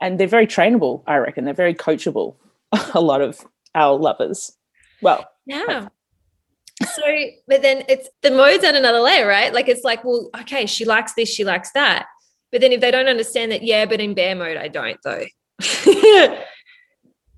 and 0.00 0.18
they're 0.18 0.26
very 0.26 0.46
trainable 0.46 1.02
i 1.06 1.16
reckon 1.16 1.44
they're 1.44 1.54
very 1.54 1.74
coachable 1.74 2.36
a 2.94 3.00
lot 3.00 3.20
of 3.20 3.40
our 3.74 3.96
lovers 3.96 4.52
well 5.02 5.28
Yeah. 5.46 5.88
So, 6.84 7.02
but 7.48 7.62
then 7.62 7.84
it's 7.88 8.08
the 8.22 8.30
modes 8.30 8.62
at 8.62 8.76
another 8.76 9.00
layer, 9.00 9.26
right? 9.26 9.52
Like 9.52 9.68
it's 9.68 9.82
like, 9.82 10.04
well, 10.04 10.30
okay, 10.40 10.66
she 10.66 10.84
likes 10.84 11.14
this, 11.14 11.28
she 11.28 11.42
likes 11.42 11.72
that. 11.72 12.06
But 12.52 12.60
then 12.60 12.70
if 12.70 12.80
they 12.80 12.90
don't 12.90 13.08
understand 13.08 13.50
that, 13.50 13.62
yeah, 13.62 13.84
but 13.84 14.00
in 14.00 14.14
bear 14.14 14.36
mode, 14.36 14.56
I 14.56 14.68
don't 14.68 14.98
though. 15.02 15.24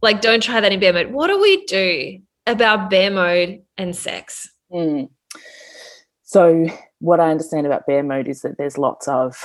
like, 0.03 0.21
don't 0.21 0.43
try 0.43 0.61
that 0.61 0.73
in 0.73 0.81
bear 0.81 0.93
mode. 0.93 1.13
What 1.13 1.29
do 1.29 1.41
we 1.41 1.65
do 1.67 2.19
about 2.47 2.91
bear 2.91 3.11
mode 3.11 3.63
and 3.77 3.95
sex? 3.95 4.49
Mm. 4.73 5.11
So, 6.23 6.67
what 7.01 7.21
I 7.21 7.31
understand 7.31 7.67
about 7.67 7.87
bear 7.87 8.03
mode 8.03 8.29
is 8.29 8.43
that 8.43 8.57
there's 8.59 8.79
lots 8.79 9.09
of 9.09 9.45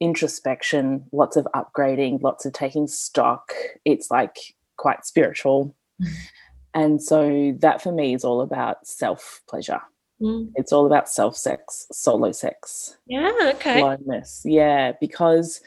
introspection, 0.00 1.06
lots 1.12 1.36
of 1.36 1.46
upgrading, 1.54 2.22
lots 2.22 2.44
of 2.44 2.52
taking 2.52 2.86
stock. 2.86 3.52
It's 3.84 4.10
like 4.10 4.36
quite 4.76 5.04
spiritual. 5.04 5.74
And 6.74 7.02
so, 7.02 7.56
that 7.60 7.80
for 7.80 7.90
me 7.90 8.12
is 8.12 8.22
all 8.22 8.42
about 8.42 8.86
self 8.86 9.40
pleasure. 9.48 9.80
Mm. 10.20 10.52
It's 10.56 10.72
all 10.74 10.84
about 10.84 11.08
self 11.08 11.34
sex, 11.34 11.86
solo 11.90 12.32
sex. 12.32 12.98
Yeah, 13.06 13.32
okay. 13.54 13.80
Aloneness. 13.80 14.42
Yeah, 14.44 14.92
because 15.00 15.62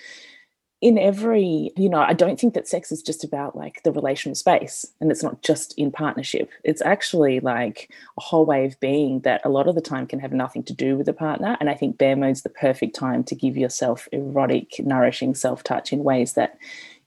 in 0.81 0.97
every, 0.97 1.71
you 1.75 1.89
know, 1.89 1.99
I 1.99 2.13
don't 2.13 2.39
think 2.39 2.53
that 2.53 2.67
sex 2.67 2.91
is 2.91 3.01
just 3.01 3.25
about 3.25 3.55
like 3.55 3.83
the 3.83 3.91
relational 3.91 4.35
space 4.35 4.85
and 5.01 5.11
it's 5.11 5.23
not 5.23 5.41
just 5.41 5.73
in 5.77 5.91
partnership. 5.91 6.49
It's 6.63 6.81
actually 6.81 7.41
like 7.41 7.91
a 8.17 8.21
whole 8.21 8.45
way 8.45 8.65
of 8.65 8.79
being 8.79 9.19
that 9.21 9.41
a 9.43 9.49
lot 9.49 9.67
of 9.67 9.75
the 9.75 9.81
time 9.81 10.07
can 10.07 10.19
have 10.19 10.31
nothing 10.31 10.63
to 10.63 10.73
do 10.73 10.95
with 10.95 11.09
a 11.09 11.13
partner. 11.13 11.57
And 11.59 11.69
I 11.69 11.73
think 11.73 11.97
bear 11.97 12.15
mode's 12.15 12.43
the 12.43 12.49
perfect 12.49 12.95
time 12.95 13.25
to 13.25 13.35
give 13.35 13.57
yourself 13.57 14.07
erotic, 14.13 14.79
nourishing 14.79 15.35
self 15.35 15.63
touch 15.63 15.91
in 15.91 16.05
ways 16.05 16.33
that 16.33 16.57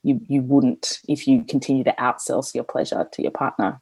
you, 0.03 0.21
you 0.29 0.43
wouldn't 0.43 1.01
if 1.09 1.27
you 1.27 1.43
continue 1.43 1.85
to 1.85 1.95
outsource 1.99 2.55
your 2.55 2.65
pleasure 2.65 3.09
to 3.11 3.23
your 3.23 3.31
partner. 3.31 3.81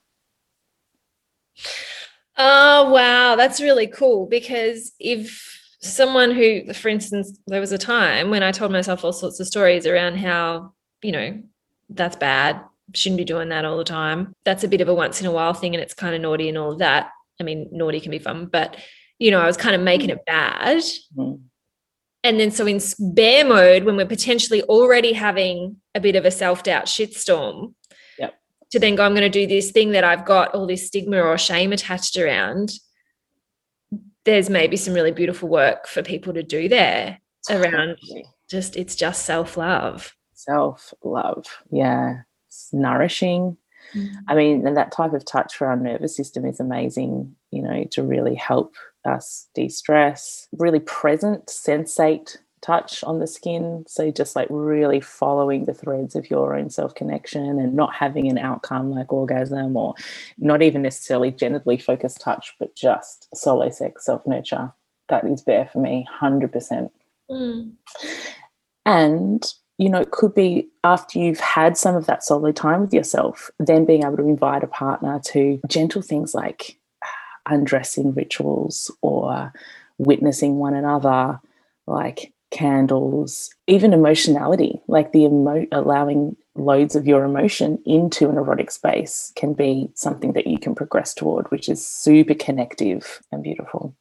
Oh, 2.36 2.92
wow. 2.92 3.34
That's 3.34 3.60
really 3.60 3.88
cool 3.88 4.26
because 4.26 4.92
if 5.00 5.59
someone 5.80 6.30
who, 6.30 6.72
for 6.72 6.88
instance, 6.88 7.38
there 7.46 7.60
was 7.60 7.72
a 7.72 7.78
time 7.78 8.30
when 8.30 8.42
I 8.42 8.52
told 8.52 8.72
myself 8.72 9.04
all 9.04 9.12
sorts 9.12 9.40
of 9.40 9.46
stories 9.46 9.86
around 9.86 10.18
how, 10.18 10.74
you 11.02 11.12
know, 11.12 11.42
that's 11.88 12.16
bad, 12.16 12.60
shouldn't 12.94 13.18
be 13.18 13.24
doing 13.24 13.48
that 13.48 13.64
all 13.64 13.78
the 13.78 13.84
time. 13.84 14.34
That's 14.44 14.64
a 14.64 14.68
bit 14.68 14.80
of 14.80 14.88
a 14.88 14.94
once 14.94 15.20
in 15.20 15.26
a 15.26 15.32
while 15.32 15.54
thing 15.54 15.74
and 15.74 15.82
it's 15.82 15.94
kind 15.94 16.14
of 16.14 16.20
naughty 16.20 16.48
and 16.48 16.58
all 16.58 16.72
of 16.72 16.78
that. 16.78 17.10
I 17.40 17.44
mean, 17.44 17.68
naughty 17.72 18.00
can 18.00 18.10
be 18.10 18.18
fun, 18.18 18.46
but, 18.46 18.76
you 19.18 19.30
know, 19.30 19.40
I 19.40 19.46
was 19.46 19.56
kind 19.56 19.74
of 19.74 19.80
making 19.80 20.10
it 20.10 20.24
bad. 20.26 20.78
Mm-hmm. 21.16 21.42
And 22.22 22.38
then, 22.38 22.50
so 22.50 22.66
in 22.66 22.80
bear 22.98 23.46
mode, 23.46 23.84
when 23.84 23.96
we're 23.96 24.04
potentially 24.04 24.62
already 24.64 25.14
having 25.14 25.76
a 25.94 26.00
bit 26.00 26.16
of 26.16 26.26
a 26.26 26.30
self 26.30 26.62
doubt 26.62 26.84
shitstorm, 26.84 27.72
yep. 28.18 28.34
to 28.72 28.78
then 28.78 28.94
go, 28.94 29.04
I'm 29.04 29.14
going 29.14 29.22
to 29.22 29.30
do 29.30 29.46
this 29.46 29.70
thing 29.70 29.92
that 29.92 30.04
I've 30.04 30.26
got 30.26 30.54
all 30.54 30.66
this 30.66 30.86
stigma 30.86 31.18
or 31.22 31.38
shame 31.38 31.72
attached 31.72 32.18
around 32.18 32.72
there's 34.24 34.50
maybe 34.50 34.76
some 34.76 34.94
really 34.94 35.12
beautiful 35.12 35.48
work 35.48 35.86
for 35.86 36.02
people 36.02 36.32
to 36.34 36.42
do 36.42 36.68
there 36.68 37.18
around 37.48 37.96
just 38.50 38.76
it's 38.76 38.96
just 38.96 39.24
self-love. 39.24 40.14
Self-love 40.34 41.46
yeah. 41.70 42.22
It's 42.48 42.72
nourishing. 42.72 43.56
Mm-hmm. 43.94 44.14
i 44.28 44.34
mean 44.36 44.66
and 44.66 44.76
that 44.76 44.92
type 44.92 45.14
of 45.14 45.24
touch 45.24 45.56
for 45.56 45.66
our 45.66 45.76
nervous 45.76 46.14
system 46.14 46.44
is 46.44 46.60
amazing 46.60 47.34
you 47.50 47.60
know 47.60 47.84
to 47.90 48.04
really 48.04 48.36
help 48.36 48.76
us 49.04 49.48
de-stress 49.54 50.46
really 50.52 50.78
present 50.80 51.46
sensate 51.46 52.36
touch 52.62 53.02
on 53.04 53.18
the 53.18 53.26
skin. 53.26 53.84
So 53.88 54.10
just 54.10 54.36
like 54.36 54.48
really 54.50 55.00
following 55.00 55.64
the 55.64 55.74
threads 55.74 56.14
of 56.14 56.30
your 56.30 56.54
own 56.54 56.70
self 56.70 56.94
connection 56.94 57.58
and 57.58 57.74
not 57.74 57.94
having 57.94 58.28
an 58.28 58.38
outcome 58.38 58.90
like 58.90 59.12
orgasm 59.12 59.76
or 59.76 59.94
not 60.38 60.62
even 60.62 60.82
necessarily 60.82 61.32
genitally 61.32 61.82
focused 61.82 62.20
touch, 62.20 62.54
but 62.58 62.74
just 62.74 63.28
solo 63.34 63.70
sex, 63.70 64.04
self 64.04 64.26
nurture. 64.26 64.72
That 65.08 65.24
is 65.24 65.44
there 65.44 65.68
for 65.72 65.80
me, 65.80 66.06
100%. 66.20 66.90
Mm. 67.30 67.72
And 68.86 69.52
you 69.78 69.88
know, 69.88 70.00
it 70.00 70.10
could 70.10 70.34
be 70.34 70.68
after 70.84 71.18
you've 71.18 71.40
had 71.40 71.74
some 71.74 71.96
of 71.96 72.04
that 72.04 72.22
solo 72.22 72.52
time 72.52 72.82
with 72.82 72.92
yourself, 72.92 73.50
then 73.58 73.86
being 73.86 74.02
able 74.02 74.18
to 74.18 74.26
invite 74.28 74.62
a 74.62 74.66
partner 74.66 75.18
to 75.24 75.58
gentle 75.68 76.02
things 76.02 76.34
like 76.34 76.78
undressing 77.48 78.12
rituals 78.12 78.90
or 79.00 79.50
witnessing 79.96 80.56
one 80.56 80.74
another, 80.74 81.40
like 81.86 82.34
candles, 82.50 83.50
even 83.66 83.92
emotionality, 83.92 84.80
like 84.88 85.12
the 85.12 85.24
emo- 85.24 85.66
allowing 85.72 86.36
loads 86.56 86.96
of 86.96 87.06
your 87.06 87.24
emotion 87.24 87.78
into 87.86 88.28
an 88.28 88.36
erotic 88.36 88.70
space 88.70 89.32
can 89.36 89.54
be 89.54 89.88
something 89.94 90.32
that 90.32 90.46
you 90.46 90.58
can 90.58 90.74
progress 90.74 91.14
toward, 91.14 91.50
which 91.50 91.68
is 91.68 91.86
super 91.86 92.34
connective 92.34 93.20
and 93.30 93.42
beautiful. 93.42 93.94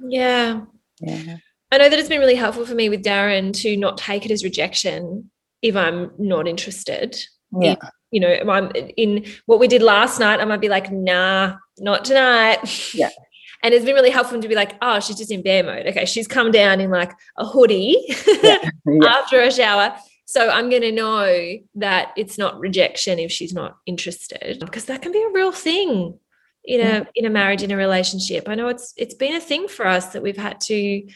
Yeah. 0.00 0.62
Yeah. 1.00 1.36
I 1.72 1.78
know 1.78 1.88
that 1.88 1.98
it's 1.98 2.08
been 2.08 2.20
really 2.20 2.34
helpful 2.34 2.66
for 2.66 2.74
me 2.74 2.88
with 2.88 3.04
Darren 3.04 3.52
to 3.62 3.76
not 3.76 3.98
take 3.98 4.24
it 4.24 4.32
as 4.32 4.42
rejection 4.42 5.30
if 5.62 5.76
I'm 5.76 6.10
not 6.18 6.48
interested. 6.48 7.16
Yeah. 7.60 7.72
If, 7.72 7.78
you 8.10 8.20
know, 8.20 8.34
I'm 8.48 8.70
in 8.96 9.26
what 9.46 9.60
we 9.60 9.68
did 9.68 9.82
last 9.82 10.18
night, 10.18 10.40
I 10.40 10.44
might 10.44 10.60
be 10.60 10.68
like, 10.68 10.90
nah, 10.90 11.56
not 11.78 12.04
tonight. 12.04 12.94
Yeah. 12.94 13.10
And 13.62 13.74
it's 13.74 13.84
been 13.84 13.94
really 13.94 14.10
helpful 14.10 14.40
to 14.40 14.48
be 14.48 14.54
like, 14.54 14.76
oh, 14.80 15.00
she's 15.00 15.16
just 15.16 15.30
in 15.30 15.42
bear 15.42 15.62
mode. 15.62 15.86
Okay, 15.86 16.04
she's 16.06 16.26
come 16.26 16.50
down 16.50 16.80
in 16.80 16.90
like 16.90 17.12
a 17.36 17.46
hoodie 17.46 17.96
yeah. 18.42 18.70
Yeah. 18.86 19.08
after 19.08 19.40
a 19.40 19.50
shower. 19.50 19.94
So 20.24 20.48
I'm 20.48 20.70
going 20.70 20.82
to 20.82 20.92
know 20.92 21.58
that 21.74 22.12
it's 22.16 22.38
not 22.38 22.58
rejection 22.60 23.18
if 23.18 23.32
she's 23.32 23.52
not 23.52 23.78
interested, 23.84 24.58
because 24.60 24.84
that 24.84 25.02
can 25.02 25.12
be 25.12 25.22
a 25.22 25.32
real 25.32 25.52
thing 25.52 26.18
in 26.64 26.80
a 26.80 27.06
in 27.14 27.24
a 27.24 27.30
marriage 27.30 27.62
in 27.62 27.70
a 27.70 27.76
relationship. 27.76 28.48
I 28.48 28.54
know 28.54 28.68
it's 28.68 28.94
it's 28.96 29.14
been 29.14 29.34
a 29.34 29.40
thing 29.40 29.66
for 29.66 29.86
us 29.86 30.12
that 30.12 30.22
we've 30.22 30.36
had 30.36 30.60
to 30.62 31.06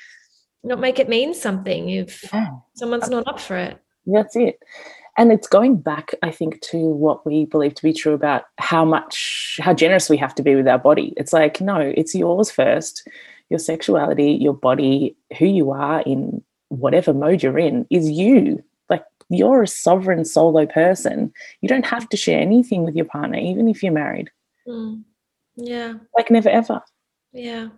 not 0.65 0.81
make 0.81 0.99
it 0.99 1.09
mean 1.09 1.35
something 1.35 1.91
if 1.91 2.25
someone's 2.75 3.09
not 3.09 3.29
up 3.29 3.39
for 3.39 3.57
it. 3.57 3.79
That's 4.07 4.35
it. 4.37 4.59
And 5.17 5.31
it's 5.31 5.47
going 5.47 5.77
back, 5.77 6.15
I 6.23 6.31
think, 6.31 6.61
to 6.63 6.79
what 6.79 7.25
we 7.25 7.45
believe 7.45 7.75
to 7.77 7.83
be 7.83 7.93
true 7.93 8.15
about 8.15 8.45
how 8.59 8.85
much, 8.85 9.61
how 9.63 9.73
generous 9.73 10.11
we 10.11 10.17
have 10.17 10.35
to 10.37 10.43
be 10.43 10.57
with 10.57 10.67
our 10.67 10.79
body. 10.79 11.15
It's 11.17 11.33
like, 11.33 11.61
no, 11.61 11.79
it's 11.79 12.15
yours 12.15 12.51
first. 12.51 13.07
Your 13.49 13.61
sexuality, 13.61 14.33
your 14.33 14.55
body, 14.55 15.17
who 15.39 15.47
you 15.47 15.71
are 15.71 16.01
in 16.03 16.43
whatever 16.69 17.15
mode 17.15 17.43
you're 17.43 17.59
in 17.59 17.87
is 17.91 18.11
you. 18.11 18.63
Like 18.91 19.05
you're 19.29 19.63
a 19.63 19.69
sovereign 19.69 20.25
solo 20.25 20.67
person. 20.67 21.33
You 21.61 21.69
don't 21.69 21.87
have 21.87 22.09
to 22.09 22.17
share 22.17 22.41
anything 22.41 22.83
with 22.83 22.97
your 22.97 23.05
partner, 23.05 23.39
even 23.39 23.69
if 23.69 23.83
you're 23.83 23.93
married. 23.93 24.31
Mm. 24.67 25.05
Yeah. 25.57 25.95
Like 26.17 26.31
never 26.31 26.49
ever. 26.49 26.83
Yeah 27.33 27.69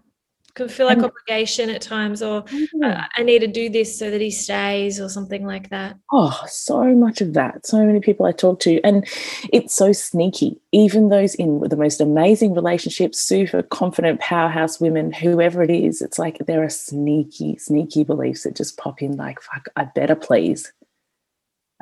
can 0.56 0.68
feel 0.68 0.86
like 0.86 0.98
obligation 0.98 1.68
at 1.68 1.82
times 1.82 2.22
or 2.22 2.42
uh, 2.82 3.04
i 3.14 3.22
need 3.22 3.40
to 3.40 3.46
do 3.46 3.68
this 3.68 3.96
so 3.96 4.10
that 4.10 4.22
he 4.22 4.30
stays 4.30 4.98
or 4.98 5.08
something 5.08 5.46
like 5.46 5.68
that. 5.68 5.96
Oh 6.10 6.42
so 6.48 6.82
much 6.94 7.20
of 7.20 7.34
that. 7.34 7.66
So 7.66 7.84
many 7.84 8.00
people 8.00 8.26
i 8.26 8.32
talk 8.32 8.58
to 8.60 8.80
and 8.82 9.06
it's 9.52 9.75
so 9.75 9.92
sneaky. 9.92 10.60
Even 10.72 11.10
those 11.10 11.34
in 11.34 11.60
the 11.60 11.76
most 11.76 12.00
amazing 12.00 12.54
relationships 12.54 13.20
super 13.20 13.62
confident 13.62 14.20
powerhouse 14.20 14.80
women 14.80 15.12
whoever 15.12 15.62
it 15.62 15.70
is 15.70 16.02
it's 16.02 16.18
like 16.18 16.38
there 16.46 16.64
are 16.64 16.70
sneaky 16.70 17.58
sneaky 17.58 18.02
beliefs 18.02 18.42
that 18.42 18.56
just 18.56 18.78
pop 18.78 19.02
in 19.02 19.16
like 19.16 19.40
fuck 19.40 19.68
i 19.76 19.84
better 19.84 20.16
please. 20.16 20.72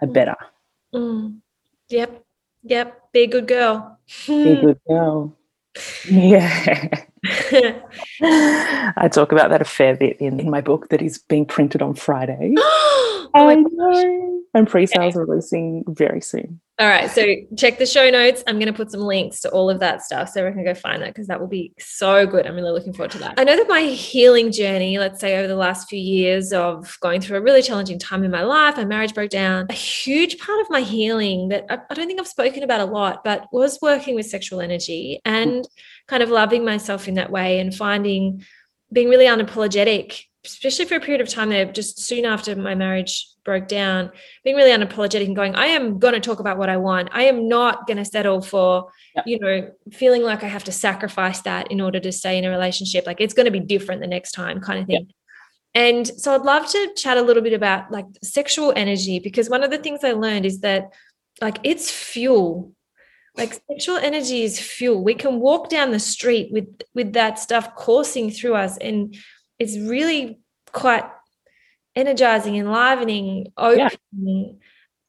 I 0.02 0.06
mm. 0.06 0.12
better. 0.12 0.36
Mm. 0.92 1.38
yep. 1.88 2.24
Yep. 2.64 3.12
Be 3.12 3.20
a 3.20 3.26
good 3.28 3.46
girl. 3.46 3.98
Be 4.26 4.52
a 4.52 4.60
good 4.66 4.80
girl. 4.88 5.36
Yeah 6.08 7.04
I 8.22 9.08
talk 9.10 9.32
about 9.32 9.50
that 9.50 9.62
a 9.62 9.64
fair 9.64 9.96
bit 9.96 10.20
in, 10.20 10.40
in 10.40 10.50
my 10.50 10.60
book 10.60 10.88
that 10.90 11.00
is 11.00 11.18
being 11.18 11.46
printed 11.46 11.82
on 11.82 11.94
Friday. 11.94 12.54
oh 12.58 13.30
I 13.34 13.54
know. 13.54 14.42
And 14.52 14.68
pre-sales 14.68 15.16
okay. 15.16 15.18
releasing 15.18 15.84
very 15.88 16.20
soon. 16.20 16.60
All 16.80 16.88
right. 16.88 17.08
So 17.08 17.24
check 17.56 17.78
the 17.78 17.86
show 17.86 18.10
notes. 18.10 18.42
I'm 18.48 18.56
going 18.56 18.66
to 18.66 18.72
put 18.72 18.90
some 18.90 19.02
links 19.02 19.40
to 19.42 19.50
all 19.50 19.70
of 19.70 19.78
that 19.78 20.02
stuff 20.02 20.30
so 20.30 20.40
everyone 20.40 20.64
can 20.64 20.74
go 20.74 20.78
find 20.78 21.00
that 21.02 21.10
because 21.14 21.28
that 21.28 21.38
will 21.38 21.46
be 21.46 21.72
so 21.78 22.26
good. 22.26 22.48
I'm 22.48 22.56
really 22.56 22.72
looking 22.72 22.92
forward 22.92 23.12
to 23.12 23.18
that. 23.18 23.34
I 23.38 23.44
know 23.44 23.56
that 23.56 23.68
my 23.68 23.82
healing 23.82 24.50
journey, 24.50 24.98
let's 24.98 25.20
say 25.20 25.38
over 25.38 25.46
the 25.46 25.54
last 25.54 25.88
few 25.88 26.00
years 26.00 26.52
of 26.52 26.98
going 27.00 27.20
through 27.20 27.38
a 27.38 27.42
really 27.42 27.62
challenging 27.62 28.00
time 28.00 28.24
in 28.24 28.32
my 28.32 28.42
life, 28.42 28.76
my 28.76 28.84
marriage 28.84 29.14
broke 29.14 29.30
down. 29.30 29.66
A 29.70 29.74
huge 29.74 30.36
part 30.38 30.60
of 30.62 30.66
my 30.68 30.80
healing 30.80 31.48
that 31.50 31.64
I, 31.70 31.78
I 31.88 31.94
don't 31.94 32.08
think 32.08 32.18
I've 32.18 32.26
spoken 32.26 32.64
about 32.64 32.80
a 32.80 32.86
lot, 32.86 33.22
but 33.22 33.46
was 33.52 33.78
working 33.80 34.16
with 34.16 34.26
sexual 34.26 34.60
energy 34.60 35.20
and 35.24 35.64
kind 36.08 36.24
of 36.24 36.28
loving 36.28 36.64
myself 36.64 37.06
in 37.06 37.14
that 37.14 37.30
way 37.30 37.60
and 37.60 37.72
finding 37.72 38.44
being 38.92 39.08
really 39.08 39.26
unapologetic 39.26 40.24
especially 40.44 40.84
for 40.84 40.96
a 40.96 41.00
period 41.00 41.20
of 41.20 41.28
time 41.28 41.48
there, 41.48 41.64
just 41.64 42.00
soon 42.00 42.24
after 42.24 42.54
my 42.56 42.74
marriage 42.74 43.28
broke 43.44 43.68
down, 43.68 44.10
being 44.42 44.56
really 44.56 44.70
unapologetic 44.70 45.26
and 45.26 45.36
going, 45.36 45.54
I 45.54 45.66
am 45.66 45.98
going 45.98 46.14
to 46.14 46.20
talk 46.20 46.40
about 46.40 46.58
what 46.58 46.68
I 46.68 46.76
want. 46.76 47.10
I 47.12 47.24
am 47.24 47.48
not 47.48 47.86
going 47.86 47.98
to 47.98 48.04
settle 48.04 48.40
for, 48.40 48.90
you 49.26 49.38
know, 49.38 49.70
feeling 49.92 50.22
like 50.22 50.42
I 50.42 50.48
have 50.48 50.64
to 50.64 50.72
sacrifice 50.72 51.42
that 51.42 51.70
in 51.70 51.80
order 51.80 52.00
to 52.00 52.12
stay 52.12 52.38
in 52.38 52.44
a 52.44 52.50
relationship. 52.50 53.06
Like 53.06 53.20
it's 53.20 53.34
going 53.34 53.46
to 53.46 53.52
be 53.52 53.60
different 53.60 54.00
the 54.00 54.06
next 54.06 54.32
time, 54.32 54.60
kind 54.60 54.80
of 54.80 54.86
thing. 54.86 55.08
And 55.74 56.06
so 56.06 56.34
I'd 56.34 56.42
love 56.42 56.70
to 56.70 56.92
chat 56.96 57.18
a 57.18 57.22
little 57.22 57.42
bit 57.42 57.52
about 57.52 57.90
like 57.90 58.06
sexual 58.22 58.72
energy 58.76 59.18
because 59.18 59.50
one 59.50 59.64
of 59.64 59.70
the 59.70 59.78
things 59.78 60.04
I 60.04 60.12
learned 60.12 60.46
is 60.46 60.60
that 60.60 60.92
like 61.40 61.58
it's 61.64 61.90
fuel. 61.90 62.72
Like 63.36 63.60
sexual 63.68 63.96
energy 63.96 64.44
is 64.44 64.60
fuel. 64.60 65.02
We 65.02 65.14
can 65.14 65.40
walk 65.40 65.68
down 65.68 65.90
the 65.90 65.98
street 65.98 66.52
with 66.52 66.68
with 66.94 67.14
that 67.14 67.40
stuff 67.40 67.74
coursing 67.74 68.30
through 68.30 68.54
us 68.54 68.78
and 68.78 69.16
it's 69.58 69.76
really 69.78 70.40
quite 70.72 71.04
energizing, 71.96 72.56
enlivening, 72.56 73.52
opening. 73.56 73.98
Yeah. 74.12 74.52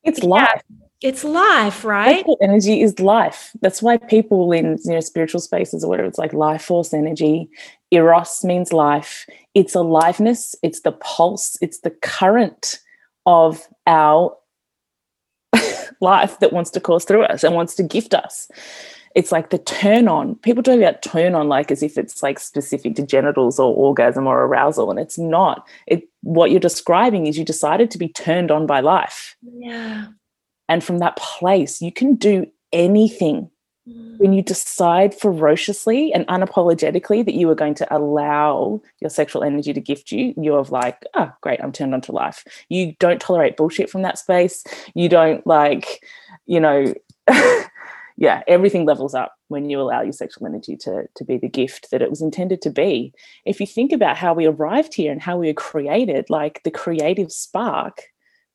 It's 0.03 0.23
life. 0.23 0.61
It's 1.01 1.23
life, 1.23 1.83
right? 1.83 2.17
Sexual 2.17 2.37
energy 2.41 2.81
is 2.81 2.99
life. 2.99 3.51
That's 3.61 3.81
why 3.81 3.97
people 3.97 4.51
in 4.51 4.77
you 4.85 4.91
know 4.91 4.99
spiritual 5.01 5.41
spaces 5.41 5.83
or 5.83 5.89
whatever, 5.89 6.07
it's 6.07 6.17
like 6.17 6.33
life 6.33 6.63
force 6.63 6.93
energy. 6.93 7.49
Eros 7.91 8.43
means 8.43 8.71
life. 8.71 9.27
It's 9.53 9.75
aliveness, 9.75 10.55
it's 10.63 10.81
the 10.81 10.93
pulse, 10.93 11.57
it's 11.61 11.79
the 11.79 11.91
current 11.91 12.79
of 13.25 13.67
our 13.87 14.35
life 16.01 16.39
that 16.39 16.53
wants 16.53 16.71
to 16.71 16.79
course 16.79 17.05
through 17.05 17.23
us 17.23 17.43
and 17.43 17.55
wants 17.55 17.75
to 17.75 17.83
gift 17.83 18.13
us. 18.13 18.49
It's 19.15 19.31
like 19.31 19.49
the 19.49 19.57
turn 19.57 20.07
on. 20.09 20.35
People 20.35 20.61
talk 20.61 20.77
about 20.77 21.01
turn 21.01 21.35
on 21.35 21.47
like 21.47 21.71
as 21.71 21.81
if 21.81 21.97
it's 21.97 22.21
like 22.21 22.37
specific 22.37 22.95
to 22.95 23.05
genitals 23.05 23.59
or 23.59 23.73
orgasm 23.73 24.27
or 24.27 24.43
arousal, 24.43 24.91
and 24.91 24.99
it's 24.99 25.17
not. 25.17 25.65
It 25.87 26.07
what 26.21 26.51
you're 26.51 26.59
describing 26.59 27.25
is 27.25 27.37
you 27.37 27.45
decided 27.45 27.89
to 27.91 27.97
be 27.97 28.09
turned 28.09 28.51
on 28.51 28.67
by 28.67 28.81
life. 28.81 29.35
Yeah. 29.41 30.07
And 30.67 30.83
from 30.83 30.99
that 30.99 31.15
place, 31.15 31.81
you 31.81 31.91
can 31.91 32.15
do 32.15 32.47
anything 32.73 33.49
mm. 33.87 34.17
when 34.17 34.33
you 34.33 34.41
decide 34.41 35.13
ferociously 35.13 36.11
and 36.11 36.27
unapologetically 36.27 37.23
that 37.23 37.35
you 37.35 37.49
are 37.49 37.55
going 37.55 37.75
to 37.75 37.95
allow 37.95 38.81
your 38.99 39.09
sexual 39.09 39.43
energy 39.43 39.73
to 39.73 39.81
gift 39.81 40.11
you, 40.11 40.33
you're 40.37 40.63
like, 40.63 41.03
oh, 41.13 41.31
great, 41.41 41.61
I'm 41.61 41.71
turned 41.71 41.93
on 41.93 42.01
to 42.01 42.11
life. 42.11 42.43
You 42.69 42.95
don't 42.99 43.21
tolerate 43.21 43.57
bullshit 43.57 43.89
from 43.89 44.01
that 44.01 44.17
space. 44.17 44.63
You 44.93 45.07
don't 45.07 45.45
like, 45.45 46.03
you 46.47 46.59
know, 46.59 46.93
yeah, 48.17 48.43
everything 48.47 48.85
levels 48.85 49.13
up 49.13 49.33
when 49.49 49.69
you 49.69 49.79
allow 49.79 50.01
your 50.01 50.13
sexual 50.13 50.47
energy 50.47 50.77
to, 50.77 51.03
to 51.15 51.23
be 51.25 51.37
the 51.37 51.49
gift 51.49 51.91
that 51.91 52.01
it 52.01 52.09
was 52.09 52.21
intended 52.21 52.61
to 52.61 52.69
be. 52.69 53.13
If 53.45 53.59
you 53.59 53.67
think 53.67 53.91
about 53.91 54.17
how 54.17 54.33
we 54.33 54.45
arrived 54.45 54.93
here 54.93 55.11
and 55.11 55.21
how 55.21 55.37
we 55.37 55.47
were 55.47 55.53
created, 55.53 56.29
like 56.29 56.63
the 56.63 56.71
creative 56.71 57.31
spark 57.31 58.03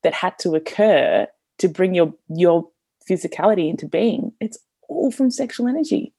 that 0.02 0.14
had 0.14 0.38
to 0.40 0.54
occur 0.54 1.26
to 1.58 1.68
bring 1.68 1.94
your 1.94 2.14
your 2.28 2.68
physicality 3.08 3.68
into 3.68 3.86
being, 3.86 4.32
it's 4.40 4.58
all 4.88 5.10
from 5.10 5.30
sexual 5.30 5.68
energy. 5.68 6.14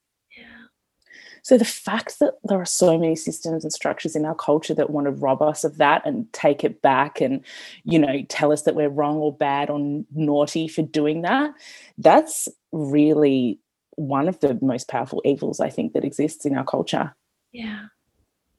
So 1.43 1.57
the 1.57 1.65
fact 1.65 2.19
that 2.19 2.36
there 2.43 2.60
are 2.60 2.65
so 2.65 2.98
many 2.98 3.15
systems 3.15 3.63
and 3.63 3.74
structures 3.74 4.15
in 4.15 4.25
our 4.25 4.36
culture 4.36 4.75
that 4.75 4.91
want 4.91 5.05
to 5.05 5.12
rob 5.12 5.41
us 5.41 5.63
of 5.63 5.77
that 5.77 6.05
and 6.05 6.31
take 6.33 6.63
it 6.63 6.81
back 6.81 7.19
and, 7.19 7.43
you 7.83 7.98
know, 7.98 8.24
tell 8.29 8.51
us 8.51 8.63
that 8.63 8.75
we're 8.75 8.89
wrong 8.89 9.17
or 9.17 9.36
bad 9.36 9.69
or 9.69 10.03
naughty 10.13 10.67
for 10.67 10.83
doing 10.83 11.24
that, 11.24 11.53
that's 11.98 12.48
really 12.71 13.60
one 13.95 14.27
of 14.27 14.39
the 14.39 14.57
most 14.62 14.88
powerful 14.88 15.21
evils 15.25 15.60
I 15.60 15.69
think 15.69 15.93
that 15.93 16.05
exists 16.05 16.45
in 16.45 16.55
our 16.55 16.63
culture. 16.63 17.15
Yeah. 17.51 17.88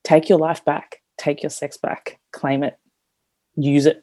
Take 0.04 0.28
your 0.28 0.38
life 0.38 0.64
back, 0.64 0.98
take 1.18 1.42
your 1.42 1.50
sex 1.50 1.76
back, 1.76 2.18
claim 2.32 2.64
it, 2.64 2.78
use 3.54 3.86
it. 3.86 4.02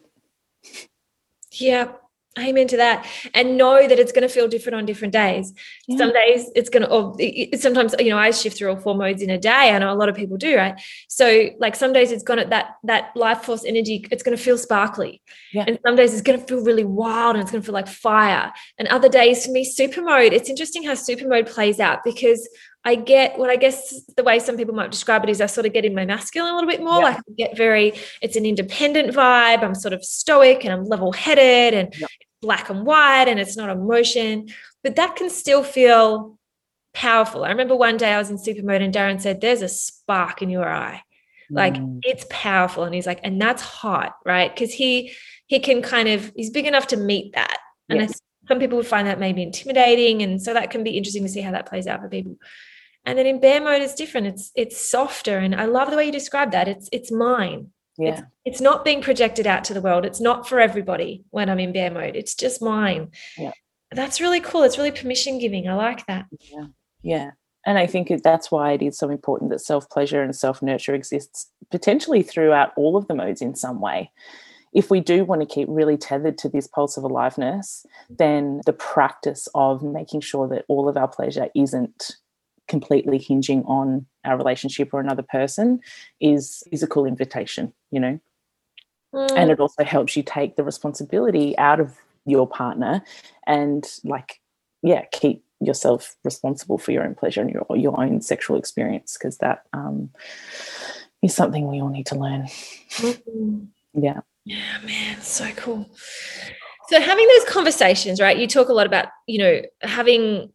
Yeah. 1.51 1.91
Amen 2.37 2.67
to 2.67 2.77
that. 2.77 3.07
And 3.33 3.57
know 3.57 3.87
that 3.87 3.99
it's 3.99 4.11
going 4.11 4.21
to 4.21 4.33
feel 4.33 4.47
different 4.47 4.75
on 4.75 4.85
different 4.85 5.13
days. 5.13 5.51
Yeah. 5.87 5.97
Some 5.97 6.13
days 6.13 6.49
it's 6.55 6.69
going 6.69 6.83
to, 6.83 6.89
or 6.89 7.15
it, 7.17 7.59
sometimes, 7.59 7.95
you 7.99 8.11
know, 8.11 8.17
I 8.17 8.31
shift 8.31 8.57
through 8.57 8.69
all 8.69 8.79
four 8.79 8.95
modes 8.95 9.21
in 9.21 9.31
a 9.31 9.37
day. 9.37 9.49
I 9.49 9.79
know 9.79 9.91
a 9.91 9.95
lot 9.95 10.09
of 10.09 10.15
people 10.15 10.37
do, 10.37 10.55
right? 10.55 10.79
So, 11.07 11.49
like, 11.57 11.75
some 11.75 11.91
days 11.91 12.11
it's 12.11 12.23
going 12.23 12.39
to, 12.39 12.45
that, 12.49 12.75
that 12.83 13.11
life 13.15 13.41
force 13.41 13.65
energy, 13.65 14.05
it's 14.11 14.21
going 14.21 14.37
to 14.37 14.41
feel 14.41 14.57
sparkly. 14.57 15.21
Yeah. 15.53 15.65
And 15.67 15.79
some 15.85 15.95
days 15.95 16.13
it's 16.13 16.21
going 16.21 16.39
to 16.39 16.45
feel 16.45 16.63
really 16.63 16.85
wild 16.85 17.35
and 17.35 17.41
it's 17.41 17.51
going 17.51 17.61
to 17.61 17.65
feel 17.65 17.73
like 17.73 17.87
fire. 17.87 18.53
And 18.77 18.87
other 18.89 19.09
days, 19.09 19.45
for 19.45 19.51
me, 19.51 19.63
super 19.63 20.01
mode, 20.01 20.31
it's 20.31 20.49
interesting 20.49 20.83
how 20.83 20.93
super 20.93 21.27
mode 21.27 21.47
plays 21.47 21.79
out 21.79 22.03
because 22.03 22.47
I 22.89 22.95
get 22.95 23.37
what 23.37 23.49
I 23.51 23.55
guess 23.55 23.79
the 24.17 24.23
way 24.23 24.39
some 24.39 24.57
people 24.57 24.73
might 24.73 24.89
describe 24.91 25.23
it 25.23 25.29
is 25.29 25.41
I 25.41 25.45
sort 25.45 25.67
of 25.67 25.73
get 25.73 25.85
in 25.85 25.93
my 25.93 26.05
masculine 26.05 26.51
a 26.51 26.55
little 26.55 26.69
bit 26.69 26.81
more. 26.81 26.97
Yeah. 26.97 27.03
Like 27.09 27.17
I 27.17 27.31
get 27.37 27.55
very, 27.65 27.93
it's 28.21 28.35
an 28.35 28.45
independent 28.45 29.13
vibe. 29.15 29.61
I'm 29.63 29.75
sort 29.75 29.93
of 29.93 30.03
stoic 30.03 30.63
and 30.65 30.73
I'm 30.73 30.85
level 30.85 31.11
headed 31.11 31.73
and 31.79 31.93
Yeah. 31.95 32.07
black 32.41 32.69
and 32.71 32.85
white 32.85 33.27
and 33.27 33.39
it's 33.39 33.55
not 33.55 33.69
emotion, 33.69 34.47
but 34.83 34.95
that 34.95 35.15
can 35.15 35.29
still 35.29 35.63
feel 35.63 36.37
powerful. 36.95 37.45
I 37.45 37.49
remember 37.49 37.75
one 37.75 37.97
day 37.97 38.11
I 38.11 38.17
was 38.17 38.31
in 38.31 38.39
super 38.39 38.63
mode 38.63 38.81
and 38.81 38.93
Darren 38.93 39.21
said, 39.21 39.39
There's 39.39 39.61
a 39.61 39.69
spark 39.69 40.41
in 40.41 40.49
your 40.49 40.67
eye. 40.67 41.03
Like 41.51 41.75
Mm. 41.75 41.99
it's 42.03 42.25
powerful. 42.29 42.83
And 42.85 42.93
he's 42.95 43.07
like, 43.07 43.19
and 43.23 43.39
that's 43.41 43.61
hot, 43.61 44.15
right? 44.25 44.53
Because 44.53 44.73
he 44.73 45.13
he 45.47 45.59
can 45.59 45.81
kind 45.83 46.07
of 46.09 46.31
he's 46.35 46.49
big 46.51 46.65
enough 46.65 46.87
to 46.87 46.97
meet 46.97 47.33
that. 47.33 47.57
And 47.89 47.99
I 47.99 48.03
Yes. 48.03 48.19
some 48.47 48.59
people 48.59 48.77
would 48.77 48.87
find 48.95 49.07
that 49.07 49.19
maybe 49.19 49.41
intimidating 49.43 50.21
and 50.23 50.41
so 50.41 50.53
that 50.55 50.71
can 50.71 50.83
be 50.83 50.97
interesting 50.97 51.23
to 51.23 51.29
see 51.29 51.41
how 51.41 51.51
that 51.51 51.67
plays 51.67 51.85
out 51.87 52.01
for 52.01 52.09
people 52.09 52.35
and 53.09 53.17
then 53.17 53.25
in 53.25 53.39
bear 53.39 53.61
mode 53.61 53.81
it's 53.81 53.95
different 53.95 54.27
it's 54.27 54.51
it's 54.55 54.77
softer 54.77 55.37
and 55.37 55.55
i 55.55 55.65
love 55.65 55.89
the 55.89 55.97
way 55.97 56.05
you 56.05 56.11
describe 56.11 56.51
that 56.51 56.67
it's 56.67 56.89
it's 56.91 57.11
mine 57.11 57.71
yeah. 57.97 58.21
it's 58.45 58.61
not 58.61 58.85
being 58.85 59.01
projected 59.01 59.45
out 59.45 59.63
to 59.65 59.73
the 59.73 59.81
world 59.81 60.05
it's 60.05 60.21
not 60.21 60.47
for 60.47 60.59
everybody 60.59 61.23
when 61.31 61.49
i'm 61.49 61.59
in 61.59 61.73
bear 61.73 61.91
mode 61.91 62.15
it's 62.15 62.35
just 62.35 62.61
mine 62.61 63.09
Yeah. 63.37 63.51
that's 63.91 64.21
really 64.21 64.39
cool 64.39 64.63
it's 64.63 64.77
really 64.77 64.91
permission 64.91 65.39
giving 65.39 65.67
i 65.67 65.73
like 65.75 66.05
that 66.07 66.25
Yeah. 66.39 66.67
Yeah. 67.01 67.31
And 67.65 67.77
I 67.77 67.87
think 67.87 68.11
that's 68.23 68.51
why 68.51 68.71
it 68.71 68.81
is 68.81 68.97
so 68.97 69.09
important 69.09 69.51
that 69.51 69.59
self 69.59 69.89
pleasure 69.89 70.21
and 70.23 70.35
self 70.35 70.61
nurture 70.61 70.95
exists 70.95 71.47
potentially 71.71 72.23
throughout 72.23 72.71
all 72.77 72.95
of 72.97 73.07
the 73.07 73.15
modes 73.15 73.41
in 73.41 73.55
some 73.55 73.81
way. 73.81 74.11
If 74.73 74.89
we 74.89 75.01
do 75.01 75.25
want 75.25 75.41
to 75.41 75.47
keep 75.47 75.67
really 75.69 75.97
tethered 75.97 76.37
to 76.39 76.49
this 76.49 76.67
pulse 76.67 76.95
of 76.95 77.03
aliveness, 77.03 77.85
then 78.09 78.61
the 78.65 78.73
practice 78.73 79.47
of 79.55 79.83
making 79.83 80.21
sure 80.21 80.47
that 80.47 80.65
all 80.67 80.87
of 80.87 80.95
our 80.95 81.07
pleasure 81.07 81.49
isn't 81.55 82.15
completely 82.69 83.17
hinging 83.17 83.63
on 83.65 84.05
our 84.23 84.37
relationship 84.37 84.93
or 84.93 85.01
another 85.01 85.23
person 85.23 85.79
is 86.21 86.63
is 86.71 86.83
a 86.83 86.87
cool 86.87 87.05
invitation, 87.05 87.73
you 87.91 87.99
know. 87.99 88.19
Mm, 89.13 89.31
and 89.35 89.51
it 89.51 89.59
also 89.59 89.83
helps 89.83 90.15
you 90.15 90.23
take 90.23 90.55
the 90.55 90.63
responsibility 90.63 91.57
out 91.57 91.79
of 91.79 91.97
your 92.25 92.47
partner 92.47 93.03
and 93.47 93.85
like 94.03 94.39
yeah 94.83 95.03
keep 95.11 95.43
yourself 95.59 96.15
responsible 96.23 96.77
for 96.77 96.91
your 96.91 97.03
own 97.03 97.15
pleasure 97.15 97.41
and 97.41 97.49
your, 97.49 97.65
your 97.75 97.99
own 97.99 98.21
sexual 98.21 98.55
experience 98.55 99.17
because 99.17 99.39
that 99.39 99.63
um, 99.73 100.09
is 101.23 101.33
something 101.33 101.67
we 101.67 101.81
all 101.81 101.89
need 101.89 102.05
to 102.05 102.15
learn 102.15 102.45
mm. 102.91 103.67
yeah 103.93 104.21
Yeah, 104.45 104.77
man, 104.85 105.21
so 105.21 105.49
cool. 105.55 105.89
So 106.89 106.99
having 106.99 107.27
those 107.27 107.49
conversations, 107.49 108.19
right? 108.19 108.37
You 108.37 108.47
talk 108.47 108.69
a 108.69 108.73
lot 108.73 108.87
about, 108.87 109.07
you 109.27 109.37
know, 109.37 109.61
having 109.81 110.51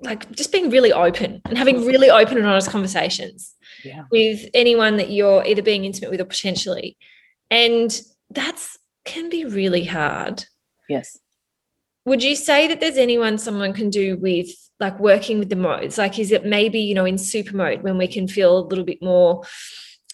like 0.00 0.30
just 0.30 0.52
being 0.52 0.70
really 0.70 0.92
open 0.92 1.42
and 1.44 1.58
having 1.58 1.84
really 1.84 2.10
open 2.10 2.36
and 2.38 2.46
honest 2.46 2.70
conversations 2.70 3.54
yeah 3.84 4.04
with 4.10 4.48
anyone 4.54 4.96
that 4.96 5.10
you're 5.10 5.44
either 5.44 5.62
being 5.62 5.84
intimate 5.84 6.10
with 6.10 6.20
or 6.20 6.24
potentially. 6.24 6.96
And 7.50 8.00
that's 8.30 8.78
can 9.04 9.28
be 9.28 9.44
really 9.44 9.84
hard. 9.84 10.44
yes 10.88 11.18
Would 12.04 12.22
you 12.22 12.36
say 12.36 12.68
that 12.68 12.80
there's 12.80 12.96
anyone 12.96 13.38
someone 13.38 13.72
can 13.72 13.90
do 13.90 14.16
with 14.16 14.48
like 14.80 14.98
working 14.98 15.38
with 15.38 15.48
the 15.48 15.56
modes? 15.56 15.98
Like, 15.98 16.18
is 16.18 16.32
it 16.32 16.44
maybe, 16.44 16.80
you 16.80 16.94
know, 16.94 17.04
in 17.04 17.18
super 17.18 17.56
mode 17.56 17.82
when 17.82 17.98
we 17.98 18.08
can 18.08 18.28
feel 18.28 18.58
a 18.58 18.66
little 18.66 18.84
bit 18.84 19.02
more, 19.02 19.42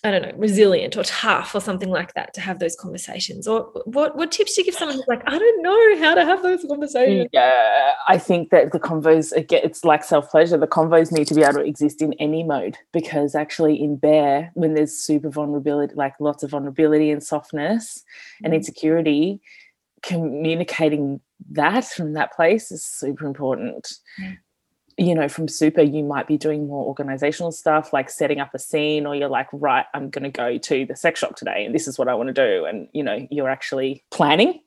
I 0.03 0.11
don't 0.11 0.23
know, 0.23 0.33
resilient 0.37 0.97
or 0.97 1.05
tough 1.05 1.55
or 1.55 1.61
something 1.61 1.91
like 1.91 2.15
that 2.15 2.33
to 2.35 2.41
have 2.41 2.59
those 2.59 2.77
conversations? 2.77 3.47
Or 3.47 3.71
what 3.85 4.17
what 4.17 4.33
tips 4.33 4.55
do 4.55 4.63
you 4.63 4.65
give 4.67 4.75
someone 4.75 4.97
who's 4.97 5.09
like, 5.09 5.23
I 5.27 5.39
don't 5.39 5.63
know 5.63 5.99
how 5.99 6.15
to 6.15 6.25
have 6.25 6.43
those 6.43 6.65
conversations? 6.69 7.29
yeah 7.33 7.93
i 8.09 8.19
think 8.19 8.51
that 8.51 8.73
the 8.73 8.81
convos 8.81 9.33
again 9.33 9.61
it's 9.63 9.85
like 9.85 10.05
self-pleasure 10.05 10.57
the 10.57 10.67
convos 10.67 11.13
need 11.13 11.27
to 11.27 11.35
be 11.35 11.43
able 11.43 11.55
to 11.55 11.65
exist 11.65 12.03
in 12.03 12.13
any 12.15 12.43
mode 12.43 12.77
because 12.93 13.35
actually 13.35 13.81
in 13.81 13.97
bear 13.97 14.51
when 14.55 14.75
there's 14.75 14.93
super 14.93 15.31
vulnerability 15.31 15.95
like 15.95 16.15
lots 16.21 16.43
of 16.43 16.51
vulnerability 16.51 17.11
and 17.11 17.23
softness 17.23 18.03
and 18.43 18.53
mm-hmm. 18.53 18.57
insecurity 18.57 19.41
communicating 20.03 21.21
that 21.51 21.85
from 21.85 22.15
that 22.15 22.33
place 22.33 22.71
is 22.71 22.85
super 22.85 23.27
important 23.27 23.95
Yeah. 24.19 24.33
You 25.01 25.15
know 25.15 25.29
from 25.29 25.49
super 25.49 25.81
you 25.81 26.05
might 26.05 26.27
be 26.27 26.37
doing 26.37 26.67
more 26.67 26.85
organizational 26.87 27.51
stuff 27.51 27.93
like 27.93 28.11
setting 28.11 28.39
up 28.39 28.55
a 28.55 28.59
scene 28.59 29.07
or 29.07 29.15
you're 29.17 29.29
like 29.31 29.49
right 29.53 29.87
i'm 29.95 30.11
going 30.11 30.23
to 30.25 30.31
go 30.31 30.59
to 30.59 30.85
the 30.85 30.95
sex 30.95 31.21
shop 31.21 31.35
today 31.37 31.65
and 31.65 31.75
this 31.75 31.89
is 31.89 31.99
what 31.99 32.07
i 32.07 32.15
want 32.15 32.27
to 32.27 32.33
do 32.35 32.65
and 32.67 32.87
you 32.93 33.03
know 33.03 33.27
you're 33.31 33.49
actually 33.49 34.05
planning 34.11 34.61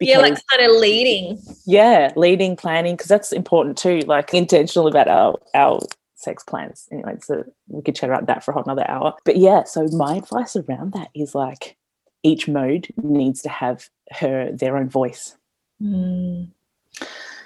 yeah, 0.00 0.18
like 0.18 0.32
because- 0.32 0.44
kind 0.52 0.68
of 0.70 0.76
leading. 0.80 1.40
yeah 1.66 2.12
leading 2.16 2.56
planning 2.56 2.96
because 2.96 3.06
that's 3.08 3.32
important 3.32 3.78
too 3.78 4.00
like 4.06 4.34
intentional 4.34 4.88
about 4.88 5.06
our 5.06 5.38
our 5.54 5.80
sex 6.16 6.42
plans 6.42 6.88
anyway 6.90 7.14
so 7.20 7.44
we 7.68 7.80
could 7.80 7.94
chat 7.94 8.10
about 8.10 8.26
that 8.26 8.42
for 8.42 8.50
a 8.50 8.54
whole 8.54 8.64
another 8.64 8.84
hour 8.90 9.14
but 9.24 9.36
yeah 9.36 9.62
so 9.62 9.86
my 9.92 10.16
advice 10.16 10.56
around 10.56 10.92
that 10.92 11.10
is 11.14 11.32
like 11.32 11.76
each 12.24 12.48
mode 12.48 12.88
needs 13.00 13.40
to 13.42 13.48
have 13.48 13.88
her 14.10 14.50
their 14.52 14.76
own 14.76 14.88
voice 14.88 15.36
Mm. 15.80 16.48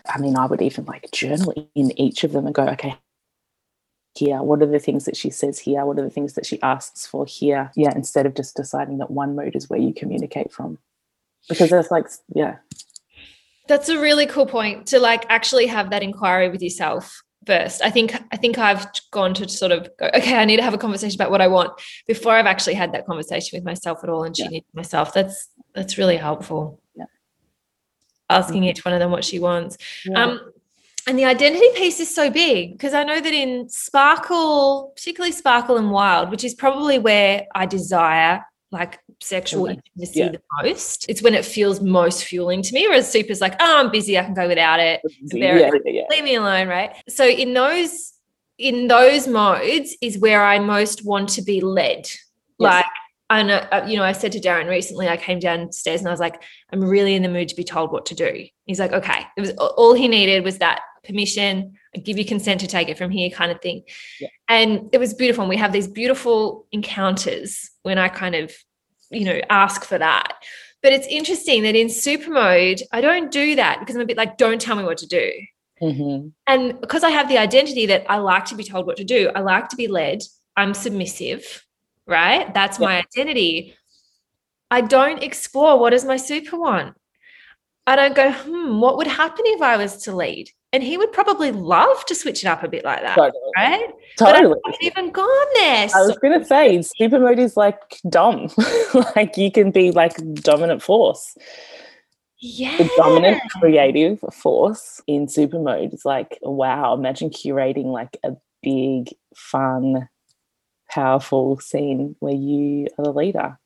I 0.07 0.19
mean 0.19 0.37
i 0.37 0.47
would 0.47 0.63
even 0.63 0.85
like 0.85 1.11
journal 1.13 1.53
in 1.75 1.99
each 1.99 2.25
of 2.25 2.33
them 2.33 2.47
and 2.47 2.55
go 2.55 2.67
okay 2.67 2.97
here 4.15 4.43
what 4.43 4.63
are 4.63 4.67
the 4.67 4.79
things 4.79 5.05
that 5.05 5.17
she 5.17 5.31
says 5.31 5.59
here 5.59 5.85
what 5.87 5.99
are 5.99 6.03
the 6.03 6.11
things 6.11 6.35
that 6.35 6.45
she 6.45 6.61
asks 6.63 7.07
for 7.07 7.25
here 7.25 7.71
yeah 7.77 7.93
instead 7.95 8.27
of 8.27 8.35
just 8.35 8.57
deciding 8.57 8.99
that 8.99 9.11
one 9.11 9.35
mode 9.35 9.57
is 9.57 9.71
where 9.71 9.81
you 9.81 9.95
communicate 9.95 10.53
from 10.53 10.79
because 11.49 11.71
that's 11.71 11.91
like 11.91 12.07
yeah 12.35 12.57
That's 13.69 13.89
a 13.89 13.99
really 13.99 14.27
cool 14.27 14.47
point 14.47 14.87
to 14.89 14.99
like 14.99 15.25
actually 15.29 15.67
have 15.67 15.91
that 15.91 16.03
inquiry 16.03 16.51
with 16.51 16.63
yourself 16.63 17.23
first. 17.47 17.81
I 17.83 17.91
think 17.91 18.15
I 18.33 18.37
think 18.37 18.59
I've 18.59 18.87
gone 19.13 19.35
to 19.35 19.49
sort 19.49 19.73
of 19.73 19.89
go, 19.99 20.11
okay, 20.15 20.37
I 20.37 20.45
need 20.45 20.57
to 20.57 20.63
have 20.63 20.75
a 20.75 20.79
conversation 20.79 21.17
about 21.17 21.31
what 21.31 21.41
I 21.41 21.49
want 21.49 21.71
before 22.07 22.33
I've 22.33 22.47
actually 22.47 22.75
had 22.75 22.93
that 22.93 23.07
conversation 23.07 23.57
with 23.57 23.65
myself 23.65 24.01
at 24.03 24.11
all 24.11 24.25
and 24.25 24.35
tuning 24.35 24.55
into 24.55 24.69
myself. 24.75 25.15
That's 25.15 25.49
that's 25.75 25.97
really 25.97 26.17
helpful. 26.17 26.82
Asking 28.31 28.65
each 28.65 28.85
one 28.85 28.95
of 28.95 29.01
them 29.01 29.11
what 29.11 29.25
she 29.25 29.39
wants. 29.39 29.77
Yeah. 30.05 30.25
Um, 30.25 30.53
and 31.07 31.19
the 31.19 31.25
identity 31.25 31.67
piece 31.75 31.99
is 31.99 32.15
so 32.15 32.31
big 32.31 32.73
because 32.73 32.95
I 32.95 33.03
know 33.03 33.21
that 33.21 33.33
in 33.33 33.69
Sparkle, 33.69 34.93
particularly 34.95 35.33
Sparkle 35.33 35.77
and 35.77 35.91
Wild, 35.91 36.31
which 36.31 36.45
is 36.45 36.55
probably 36.55 36.99
where 36.99 37.47
I 37.55 37.67
desire 37.67 38.45
like 38.71 39.01
sexual 39.21 39.67
intimacy 39.67 40.21
yeah. 40.21 40.29
the 40.31 40.41
most. 40.63 41.07
It's 41.09 41.23
when 41.23 41.35
it 41.35 41.45
feels 41.45 41.81
most 41.81 42.25
fueling 42.25 42.63
to 42.63 42.73
me. 42.73 42.87
Whereas 42.87 43.11
Super's 43.11 43.41
like, 43.41 43.55
oh, 43.61 43.81
I'm 43.81 43.91
busy, 43.91 44.19
I 44.19 44.25
can 44.25 44.35
go 44.35 44.49
without 44.49 44.81
it. 44.81 45.03
Yeah, 45.21 45.71
yeah, 45.85 46.03
Leave 46.11 46.25
me 46.25 46.37
alone, 46.37 46.69
right? 46.69 46.95
So 47.09 47.27
in 47.27 47.53
those 47.53 48.13
in 48.59 48.87
those 48.87 49.27
modes 49.27 49.97
is 50.01 50.19
where 50.19 50.45
I 50.45 50.59
most 50.59 51.05
want 51.05 51.31
to 51.31 51.43
be 51.43 51.61
led. 51.61 52.07
Yes. 52.07 52.19
Like 52.59 52.87
I 53.33 53.43
know, 53.43 53.57
uh, 53.73 53.85
you 53.89 53.97
know, 53.97 54.05
I 54.05 54.13
said 54.13 54.33
to 54.33 54.41
Darren 54.41 54.69
recently, 54.69 55.09
I 55.09 55.17
came 55.17 55.39
downstairs 55.39 56.01
and 56.01 56.09
I 56.09 56.11
was 56.11 56.21
like, 56.21 56.43
I'm 56.71 56.85
really 56.85 57.15
in 57.15 57.23
the 57.23 57.31
mood 57.31 57.49
to 57.49 57.57
be 57.57 57.65
told 57.65 57.91
what 57.91 58.05
to 58.07 58.15
do. 58.15 58.45
He's 58.67 58.79
like, 58.79 58.93
okay. 58.93 59.27
It 59.39 59.41
was 59.41 59.51
all 59.53 59.95
he 59.95 60.07
needed 60.07 60.45
was 60.45 60.59
that 60.59 60.83
permission, 61.03 61.73
I 61.97 62.01
give 62.01 62.19
you 62.19 62.27
consent 62.27 62.61
to 62.61 62.67
take 62.67 62.91
it 62.91 62.99
from 62.99 63.11
here 63.11 63.31
kind 63.31 63.51
of 63.51 63.61
thing. 63.63 63.85
Yeah. 64.21 64.29
And 64.49 64.91
it 64.93 64.99
was 64.99 65.15
beautiful. 65.15 65.45
And 65.45 65.49
we 65.49 65.57
have 65.57 65.73
these 65.73 65.89
beautiful 65.89 66.67
encounters 66.73 67.71
when 67.85 67.97
I 67.97 68.09
kind 68.09 68.35
of, 68.35 68.53
you 69.11 69.25
know, 69.25 69.41
ask 69.49 69.83
for 69.83 69.97
that. 69.97 70.35
But 70.83 70.93
it's 70.93 71.07
interesting 71.07 71.63
that 71.63 71.75
in 71.75 71.89
super 71.89 72.31
mode, 72.31 72.83
I 72.93 73.01
don't 73.01 73.31
do 73.31 73.57
that 73.57 73.81
because 73.81 73.95
I'm 73.95 74.03
a 74.03 74.07
bit 74.07 74.19
like, 74.19 74.37
don't 74.37 74.61
tell 74.61 74.77
me 74.77 74.85
what 74.85 74.99
to 74.99 75.07
do. 75.07 75.33
Mm-hmm. 75.81 76.29
And 76.47 76.81
because 76.83 77.03
I 77.03 77.11
have 77.11 77.31
the 77.31 77.39
identity 77.39 77.87
that 77.87 78.05
I 78.11 78.19
like 78.19 78.45
to 78.47 78.57
be 78.57 78.65
told 78.65 78.87
what 78.87 78.99
to 78.99 79.05
do, 79.05 79.31
I 79.35 79.41
like 79.41 79.71
to 79.71 79.77
be 79.77 79.89
led, 79.89 80.21
I'm 80.55 80.75
submissive, 80.75 81.65
right? 82.07 82.53
That's 82.55 82.79
yeah. 82.79 82.87
my 82.87 82.99
identity. 82.99 83.75
I 84.71 84.81
don't 84.81 85.23
explore 85.23 85.79
what 85.79 85.91
does 85.91 86.05
my 86.05 86.17
super 86.17 86.59
want. 86.59 86.97
I 87.87 87.97
don't 87.97 88.15
go, 88.15 88.33
hmm, 88.33 88.81
what 88.81 88.97
would 88.97 89.07
happen 89.07 89.45
if 89.47 89.61
I 89.61 89.77
was 89.77 89.99
to 90.05 90.15
lead? 90.15 90.51
and 90.73 90.83
he 90.83 90.97
would 90.97 91.13
probably 91.13 91.53
love 91.53 92.05
to 92.07 92.15
switch 92.15 92.43
it 92.45 92.47
up 92.47 92.63
a 92.63 92.69
bit 92.69 92.85
like 92.85 93.03
that, 93.03 93.15
totally. 93.15 93.41
right? 93.57 93.91
Totally. 94.17 94.55
But 94.65 94.75
I 94.75 94.77
even 94.81 95.11
gone 95.11 95.47
there. 95.55 95.89
I 95.95 96.01
was 96.01 96.19
going 96.19 96.39
to 96.39 96.45
say, 96.45 96.81
super 96.81 97.21
mode 97.21 97.39
is 97.39 97.57
like 97.57 98.01
dom. 98.09 98.49
like 99.17 99.37
you 99.37 99.53
can 99.53 99.71
be 99.71 99.91
like 99.91 100.17
dominant 100.35 100.83
force. 100.83 101.37
Yeah. 102.41 102.77
The 102.79 102.91
dominant 102.97 103.43
creative 103.61 104.21
force 104.33 105.01
in 105.07 105.29
super 105.29 105.59
mode 105.59 105.93
is 105.93 106.07
like, 106.07 106.39
wow, 106.41 106.95
imagine 106.95 107.29
curating 107.29 107.87
like 107.87 108.17
a 108.25 108.33
big, 108.63 109.11
fun, 109.37 110.09
powerful 110.93 111.59
scene 111.59 112.17
where 112.21 112.35
you 112.35 112.89
are 112.99 113.05
the 113.05 113.13
leader. 113.13 113.59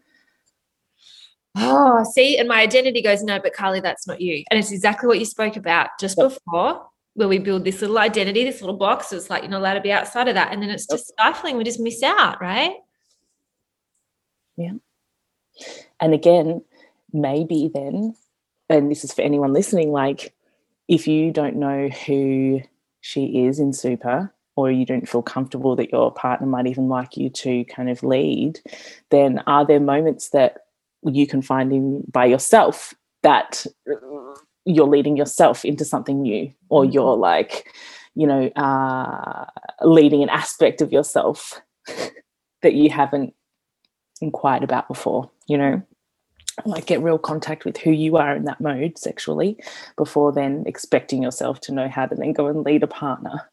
Oh, 1.59 2.05
see, 2.13 2.37
and 2.39 2.49
my 2.49 2.61
identity 2.61 3.01
goes, 3.01 3.23
no, 3.23 3.41
but 3.41 3.55
Carly, 3.55 3.81
that's 3.81 4.07
not 4.07 4.21
you. 4.21 4.45
And 4.51 4.59
it's 4.59 4.71
exactly 4.71 5.07
what 5.07 5.19
you 5.19 5.25
spoke 5.25 5.57
about 5.57 5.89
just 5.99 6.19
yep. 6.19 6.29
before 6.29 6.87
where 7.15 7.29
we 7.29 7.39
build 7.39 7.65
this 7.65 7.81
little 7.81 7.99
identity, 7.99 8.45
this 8.45 8.61
little 8.61 8.77
box. 8.77 9.11
It's 9.11 9.31
like 9.31 9.43
you're 9.43 9.51
not 9.51 9.61
allowed 9.61 9.75
to 9.75 9.81
be 9.81 9.91
outside 9.91 10.29
of 10.29 10.35
that. 10.35 10.53
And 10.53 10.63
then 10.63 10.69
it's 10.69 10.87
just 10.87 11.09
stifling. 11.09 11.57
We 11.57 11.65
just 11.65 11.81
miss 11.81 12.03
out, 12.03 12.41
right? 12.43 12.75
Yeah. 14.59 14.73
And 15.99 16.13
again, 16.13 16.63
maybe 17.13 17.71
then, 17.73 18.15
and 18.69 18.91
this 18.91 19.03
is 19.03 19.15
for 19.15 19.23
anyone 19.23 19.55
listening, 19.55 19.93
like 19.93 20.35
if 20.89 21.09
you 21.09 21.33
don't 21.33 21.57
know 21.57 21.89
who 21.89 22.61
she 23.01 23.47
is 23.47 23.59
in 23.59 23.73
super, 23.73 24.35
or 24.57 24.71
you 24.71 24.87
don't 24.87 25.09
feel 25.09 25.23
comfortable 25.23 25.77
that 25.77 25.93
your 25.93 26.13
partner 26.13 26.47
might 26.47 26.67
even 26.67 26.89
like 26.89 27.17
you 27.17 27.31
to 27.31 27.65
kind 27.67 27.89
of 27.91 28.03
lead, 28.03 28.61
then 29.11 29.39
are 29.47 29.67
there 29.67 29.81
moments 29.81 30.31
that 30.31 30.63
you 31.03 31.27
can 31.27 31.43
find 31.43 31.73
in 31.73 32.03
by 32.11 32.25
yourself 32.25 32.95
that 33.23 33.67
you're 34.65 34.89
leading 34.89 35.17
yourself 35.17 35.65
into 35.65 35.85
something 35.85 36.23
new? 36.23 36.53
Or 36.69 36.83
mm-hmm. 36.83 36.93
you're 36.93 37.17
like 37.17 37.73
you 38.15 38.27
know 38.27 38.47
uh, 38.57 39.45
leading 39.83 40.23
an 40.23 40.31
aspect 40.31 40.81
of 40.81 40.93
yourself 40.93 41.61
that 42.63 42.75
you 42.75 42.91
haven't 42.91 43.35
inquired 44.21 44.65
about 44.65 44.89
before 44.89 45.31
you 45.47 45.57
know? 45.57 45.83
Like 46.65 46.87
get 46.87 47.03
real 47.03 47.19
contact 47.19 47.67
with 47.67 47.77
who 47.77 47.91
you 47.91 48.17
are 48.17 48.35
in 48.35 48.45
that 48.45 48.63
mode 48.63 48.97
sexually 48.97 49.59
before 49.97 50.33
then 50.33 50.65
expecting 50.67 51.23
yourself 51.23 51.61
to 51.61 51.73
know 51.73 51.87
how 51.87 52.07
to 52.07 52.15
then 52.15 52.33
go 52.33 52.47
and 52.47 52.65
lead 52.65 52.83
a 52.83 52.87
partner 52.87 53.51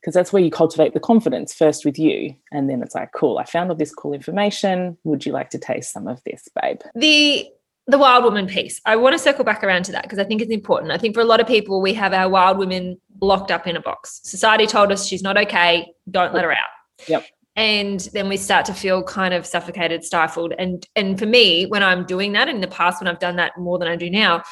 because 0.00 0.14
that's 0.14 0.32
where 0.32 0.42
you 0.42 0.50
cultivate 0.50 0.94
the 0.94 1.00
confidence 1.00 1.54
first 1.54 1.84
with 1.84 1.98
you 1.98 2.34
and 2.52 2.68
then 2.68 2.82
it's 2.82 2.94
like 2.94 3.10
cool 3.12 3.38
i 3.38 3.44
found 3.44 3.70
all 3.70 3.76
this 3.76 3.94
cool 3.94 4.12
information 4.12 4.96
would 5.04 5.24
you 5.26 5.32
like 5.32 5.50
to 5.50 5.58
taste 5.58 5.92
some 5.92 6.06
of 6.06 6.22
this 6.24 6.48
babe 6.60 6.80
the 6.94 7.48
the 7.88 7.98
wild 7.98 8.22
woman 8.22 8.46
piece. 8.46 8.80
I 8.84 8.96
want 8.96 9.14
to 9.14 9.18
circle 9.18 9.44
back 9.44 9.64
around 9.64 9.84
to 9.86 9.92
that 9.92 10.02
because 10.02 10.18
I 10.18 10.24
think 10.24 10.42
it's 10.42 10.50
important. 10.50 10.92
I 10.92 10.98
think 10.98 11.14
for 11.14 11.20
a 11.20 11.24
lot 11.24 11.40
of 11.40 11.46
people, 11.46 11.80
we 11.80 11.94
have 11.94 12.12
our 12.12 12.28
wild 12.28 12.58
women 12.58 13.00
locked 13.20 13.50
up 13.50 13.66
in 13.66 13.76
a 13.76 13.80
box. 13.80 14.20
Society 14.24 14.66
told 14.66 14.92
us 14.92 15.06
she's 15.06 15.22
not 15.22 15.38
okay, 15.38 15.90
don't 16.10 16.34
let 16.34 16.44
her 16.44 16.52
out. 16.52 16.68
Yep. 17.08 17.24
And 17.56 18.00
then 18.12 18.28
we 18.28 18.36
start 18.36 18.66
to 18.66 18.74
feel 18.74 19.02
kind 19.02 19.32
of 19.32 19.46
suffocated, 19.46 20.04
stifled. 20.04 20.52
And 20.58 20.86
and 20.94 21.18
for 21.18 21.26
me, 21.26 21.64
when 21.64 21.82
I'm 21.82 22.04
doing 22.04 22.32
that 22.32 22.48
in 22.48 22.60
the 22.60 22.68
past, 22.68 23.00
when 23.00 23.08
I've 23.08 23.18
done 23.18 23.36
that 23.36 23.56
more 23.58 23.78
than 23.78 23.88
I 23.88 23.96
do 23.96 24.10
now, 24.10 24.42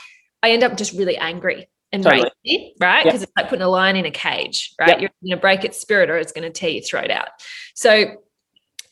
I 0.43 0.51
end 0.51 0.65
up 0.65 0.77
just 0.77 0.95
really 0.95 1.19
angry 1.19 1.69
and 1.97 2.05
totally. 2.05 2.31
racy, 2.45 2.75
right? 2.81 3.05
Because 3.05 3.21
yep. 3.21 3.29
it's 3.29 3.37
like 3.37 3.49
putting 3.49 3.65
a 3.65 3.69
lion 3.69 3.97
in 3.97 4.07
a 4.07 4.11
cage, 4.11 4.75
right? 4.79 4.91
Yep. 4.91 5.01
You're 5.01 5.11
going 5.23 5.37
to 5.37 5.41
break 5.41 5.65
its 5.65 5.81
spirit 5.81 6.11
or 6.11 6.19
it's 6.19 6.33
going 6.33 6.45
to 6.45 6.51
tear 6.51 6.71
your 6.71 6.83
throat 6.83 7.11
out. 7.11 7.29
So 7.75 8.23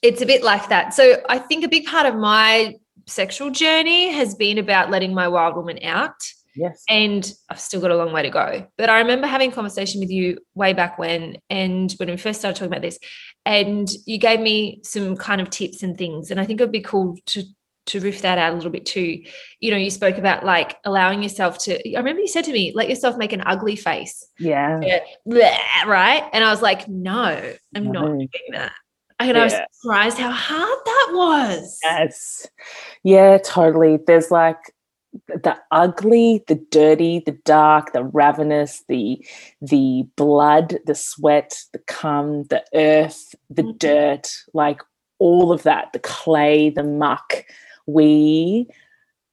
it's 0.02 0.20
a 0.20 0.26
bit 0.26 0.42
like 0.42 0.68
that. 0.68 0.94
So 0.94 1.22
I 1.28 1.38
think 1.38 1.64
a 1.64 1.68
big 1.68 1.86
part 1.86 2.06
of 2.06 2.16
my 2.16 2.74
sexual 3.06 3.50
journey 3.50 4.12
has 4.12 4.34
been 4.34 4.58
about 4.58 4.90
letting 4.90 5.14
my 5.14 5.28
wild 5.28 5.56
woman 5.56 5.78
out. 5.82 6.14
Yes. 6.56 6.84
And 6.88 7.32
I've 7.50 7.58
still 7.58 7.80
got 7.80 7.90
a 7.90 7.96
long 7.96 8.12
way 8.12 8.22
to 8.22 8.30
go. 8.30 8.66
But 8.78 8.88
I 8.88 8.98
remember 8.98 9.26
having 9.26 9.50
a 9.50 9.54
conversation 9.54 10.00
with 10.00 10.10
you 10.10 10.38
way 10.54 10.72
back 10.72 10.98
when, 10.98 11.38
and 11.50 11.92
when 11.98 12.08
we 12.08 12.16
first 12.16 12.38
started 12.38 12.56
talking 12.56 12.72
about 12.72 12.82
this, 12.82 12.98
and 13.44 13.90
you 14.06 14.18
gave 14.18 14.40
me 14.40 14.80
some 14.84 15.16
kind 15.16 15.40
of 15.40 15.50
tips 15.50 15.82
and 15.82 15.98
things. 15.98 16.30
And 16.30 16.40
I 16.40 16.46
think 16.46 16.60
it 16.60 16.64
would 16.64 16.72
be 16.72 16.80
cool 16.80 17.16
to 17.26 17.42
to 17.86 18.00
riff 18.00 18.22
that 18.22 18.38
out 18.38 18.52
a 18.52 18.56
little 18.56 18.70
bit 18.70 18.86
too. 18.86 19.22
You 19.60 19.70
know, 19.70 19.76
you 19.76 19.90
spoke 19.90 20.18
about 20.18 20.44
like 20.44 20.76
allowing 20.84 21.22
yourself 21.22 21.58
to, 21.64 21.94
I 21.94 21.98
remember 21.98 22.20
you 22.20 22.28
said 22.28 22.44
to 22.44 22.52
me, 22.52 22.72
let 22.74 22.88
yourself 22.88 23.16
make 23.16 23.32
an 23.32 23.42
ugly 23.44 23.76
face. 23.76 24.26
Yeah. 24.38 24.80
yeah 24.82 25.00
right. 25.86 26.28
And 26.32 26.44
I 26.44 26.50
was 26.50 26.62
like, 26.62 26.88
no, 26.88 27.54
I'm 27.74 27.84
no. 27.84 27.92
not 27.92 28.06
doing 28.06 28.28
that. 28.52 28.72
And 29.20 29.36
yeah. 29.36 29.40
I 29.40 29.44
was 29.44 29.54
surprised 29.72 30.18
how 30.18 30.30
hard 30.30 30.78
that 30.84 31.10
was. 31.12 31.78
Yes. 31.82 32.46
Yeah, 33.02 33.38
totally. 33.38 33.98
There's 34.06 34.30
like 34.30 34.58
the 35.28 35.56
ugly, 35.70 36.42
the 36.48 36.56
dirty, 36.70 37.20
the 37.24 37.38
dark, 37.44 37.92
the 37.92 38.04
ravenous, 38.04 38.82
the 38.88 39.24
the 39.60 40.06
blood, 40.16 40.78
the 40.86 40.94
sweat, 40.94 41.62
the 41.72 41.78
cum, 41.80 42.44
the 42.44 42.64
earth, 42.74 43.34
the 43.48 43.62
mm-hmm. 43.62 43.76
dirt, 43.78 44.32
like 44.52 44.80
all 45.18 45.52
of 45.52 45.62
that, 45.62 45.92
the 45.92 46.00
clay, 46.00 46.70
the 46.70 46.82
muck. 46.82 47.44
We 47.86 48.68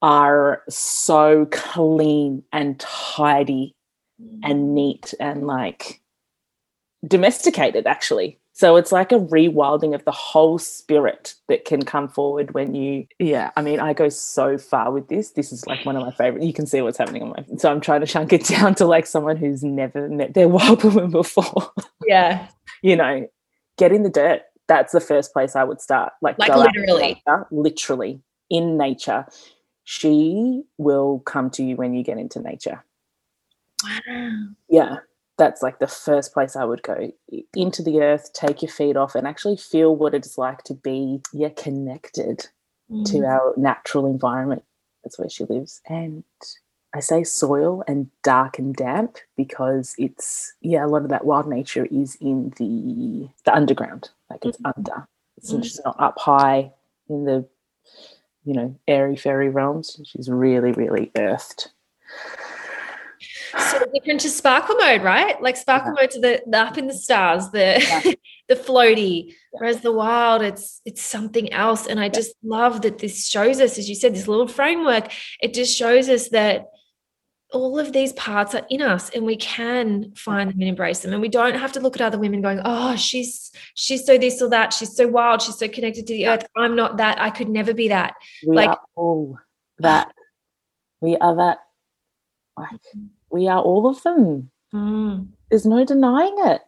are 0.01 0.63
so 0.69 1.47
clean 1.51 2.43
and 2.51 2.79
tidy 2.79 3.75
mm-hmm. 4.21 4.39
and 4.43 4.73
neat 4.73 5.13
and 5.19 5.45
like 5.45 6.01
domesticated 7.07 7.85
actually 7.85 8.39
so 8.53 8.75
it's 8.75 8.91
like 8.91 9.11
a 9.11 9.19
rewilding 9.19 9.95
of 9.95 10.03
the 10.05 10.11
whole 10.11 10.59
spirit 10.59 11.35
that 11.47 11.65
can 11.65 11.83
come 11.83 12.07
forward 12.07 12.53
when 12.53 12.75
you, 12.75 13.07
yeah. 13.17 13.49
I 13.55 13.61
mean, 13.61 13.79
I 13.79 13.93
go 13.93 14.09
so 14.09 14.57
far 14.57 14.91
with 14.91 15.07
this. 15.07 15.31
This 15.31 15.51
is 15.51 15.65
like 15.65 15.85
one 15.85 15.95
of 15.95 16.03
my 16.03 16.11
favorite. 16.11 16.43
You 16.43 16.53
can 16.53 16.67
see 16.67 16.81
what's 16.81 16.97
happening 16.97 17.23
on 17.23 17.29
my. 17.29 17.57
So 17.57 17.71
I'm 17.71 17.81
trying 17.81 18.01
to 18.01 18.07
chunk 18.07 18.33
it 18.33 18.45
down 18.47 18.75
to 18.75 18.85
like 18.85 19.07
someone 19.07 19.37
who's 19.37 19.63
never 19.63 20.07
met 20.09 20.33
their 20.33 20.47
wild 20.47 20.83
woman 20.83 21.11
before. 21.11 21.71
Yeah. 22.05 22.49
you 22.83 22.95
know, 22.95 23.27
get 23.77 23.93
in 23.93 24.03
the 24.03 24.09
dirt. 24.09 24.41
That's 24.67 24.93
the 24.93 25.01
first 25.01 25.33
place 25.33 25.55
I 25.55 25.63
would 25.63 25.81
start. 25.81 26.13
Like, 26.21 26.37
like 26.37 26.55
literally, 26.55 27.23
literally 27.49 28.21
in 28.51 28.77
nature. 28.77 29.25
She 29.83 30.61
will 30.77 31.19
come 31.25 31.49
to 31.51 31.63
you 31.63 31.75
when 31.75 31.95
you 31.95 32.03
get 32.03 32.19
into 32.19 32.39
nature. 32.39 32.83
Wow. 33.83 34.47
Yeah 34.69 34.97
that's 35.41 35.63
like 35.63 35.79
the 35.79 35.87
first 35.87 36.33
place 36.33 36.55
I 36.55 36.65
would 36.65 36.83
go 36.83 37.11
into 37.55 37.81
the 37.81 38.01
earth, 38.01 38.31
take 38.33 38.61
your 38.61 38.69
feet 38.69 38.95
off, 38.95 39.15
and 39.15 39.27
actually 39.27 39.57
feel 39.57 39.95
what 39.95 40.13
it's 40.13 40.37
like 40.37 40.63
to 40.65 40.75
be 40.75 41.19
yeah 41.33 41.49
connected 41.49 42.47
mm. 42.91 43.03
to 43.05 43.25
our 43.25 43.53
natural 43.57 44.05
environment. 44.05 44.63
That's 45.03 45.17
where 45.17 45.29
she 45.29 45.45
lives, 45.45 45.81
and 45.89 46.23
I 46.93 46.99
say 46.99 47.23
soil 47.23 47.83
and 47.87 48.11
dark 48.23 48.59
and 48.59 48.75
damp 48.75 49.17
because 49.35 49.95
it's 49.97 50.53
yeah 50.61 50.85
a 50.85 50.87
lot 50.87 51.01
of 51.01 51.09
that 51.09 51.25
wild 51.25 51.47
nature 51.47 51.87
is 51.89 52.15
in 52.21 52.53
the 52.57 53.27
the 53.43 53.55
underground, 53.55 54.11
like 54.29 54.45
it's 54.45 54.59
mm. 54.59 54.71
under. 54.75 55.07
It's 55.37 55.51
mm. 55.51 55.63
just 55.63 55.81
not 55.83 55.95
up 55.99 56.19
high 56.19 56.71
in 57.09 57.25
the 57.25 57.47
you 58.43 58.54
know 58.54 58.80
airy 58.88 59.15
fairy 59.15 59.49
realms. 59.49 59.99
She's 60.06 60.30
really 60.30 60.71
really 60.71 61.12
earthed 61.17 61.71
so 63.58 63.86
different 63.93 64.21
to 64.21 64.30
sparkle 64.30 64.75
mode, 64.75 65.01
right? 65.01 65.41
Like 65.41 65.58
sparkle 65.58 65.93
yeah. 65.95 66.01
mode 66.01 66.12
to 66.12 66.19
the, 66.19 66.43
the, 66.47 66.58
up 66.58 66.77
in 66.77 66.88
the 66.88 66.93
stars, 66.93 67.49
the 67.49 67.80
yeah. 67.80 68.13
the 68.49 68.56
floaty. 68.56 69.27
Yeah. 69.27 69.34
Whereas 69.51 69.82
the 69.82 69.91
wild, 69.91 70.41
it's 70.41 70.82
it's 70.86 71.01
something 71.01 71.51
else. 71.51 71.88
And 71.88 71.99
I 71.99 72.10
just 72.10 72.36
love 72.43 72.82
that 72.84 72.99
this 72.99 73.27
shows 73.27 73.60
us, 73.60 73.77
as 73.77 73.89
you 73.89 73.95
said, 73.95 74.13
this 74.13 74.27
little 74.27 74.47
framework. 74.47 75.12
It 75.41 75.54
just 75.54 75.75
shows 75.77 76.10
us 76.10 76.30
that 76.30 76.65
all 77.51 77.77
of 77.77 77.91
these 77.91 78.13
parts 78.13 78.55
are 78.55 78.65
in 78.69 78.81
us 78.81 79.09
and 79.09 79.25
we 79.25 79.35
can 79.35 80.11
find 80.15 80.49
them 80.49 80.59
and 80.59 80.69
embrace 80.69 80.99
them. 80.99 81.11
And 81.11 81.21
we 81.21 81.27
don't 81.27 81.55
have 81.55 81.71
to 81.73 81.79
look 81.79 81.95
at 81.95 82.01
other 82.01 82.17
women 82.17 82.41
going 82.41 82.61
oh 82.63 82.95
she's 82.95 83.51
she's 83.73 84.05
so 84.05 84.17
this 84.17 84.41
or 84.41 84.49
that. 84.49 84.73
She's 84.73 84.95
so 84.95 85.07
wild. 85.07 85.41
She's 85.41 85.57
so 85.57 85.67
connected 85.67 86.07
to 86.07 86.13
the 86.13 86.27
earth. 86.27 86.45
I'm 86.55 86.75
not 86.75 86.97
that. 86.97 87.19
I 87.19 87.29
could 87.29 87.49
never 87.49 87.73
be 87.73 87.89
that. 87.89 88.15
We 88.45 88.55
like 88.55 88.69
are 88.69 88.79
all 88.95 89.37
that. 89.79 90.13
We 91.01 91.17
are 91.17 91.35
that. 91.35 91.59
Like 92.57 92.79
we 93.29 93.47
are 93.47 93.61
all 93.61 93.87
of 93.87 94.01
them. 94.03 94.51
Mm, 94.73 95.27
there's 95.49 95.65
no 95.65 95.83
denying 95.83 96.35
it. 96.39 96.61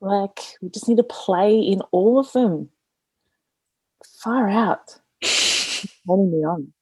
Like 0.00 0.40
we 0.62 0.70
just 0.70 0.88
need 0.88 0.98
to 0.98 1.04
play 1.04 1.58
in 1.58 1.80
all 1.90 2.18
of 2.18 2.32
them. 2.32 2.70
Far 4.22 4.48
out. 4.48 4.98
Turning 5.22 6.30
me 6.30 6.44
on. 6.44 6.72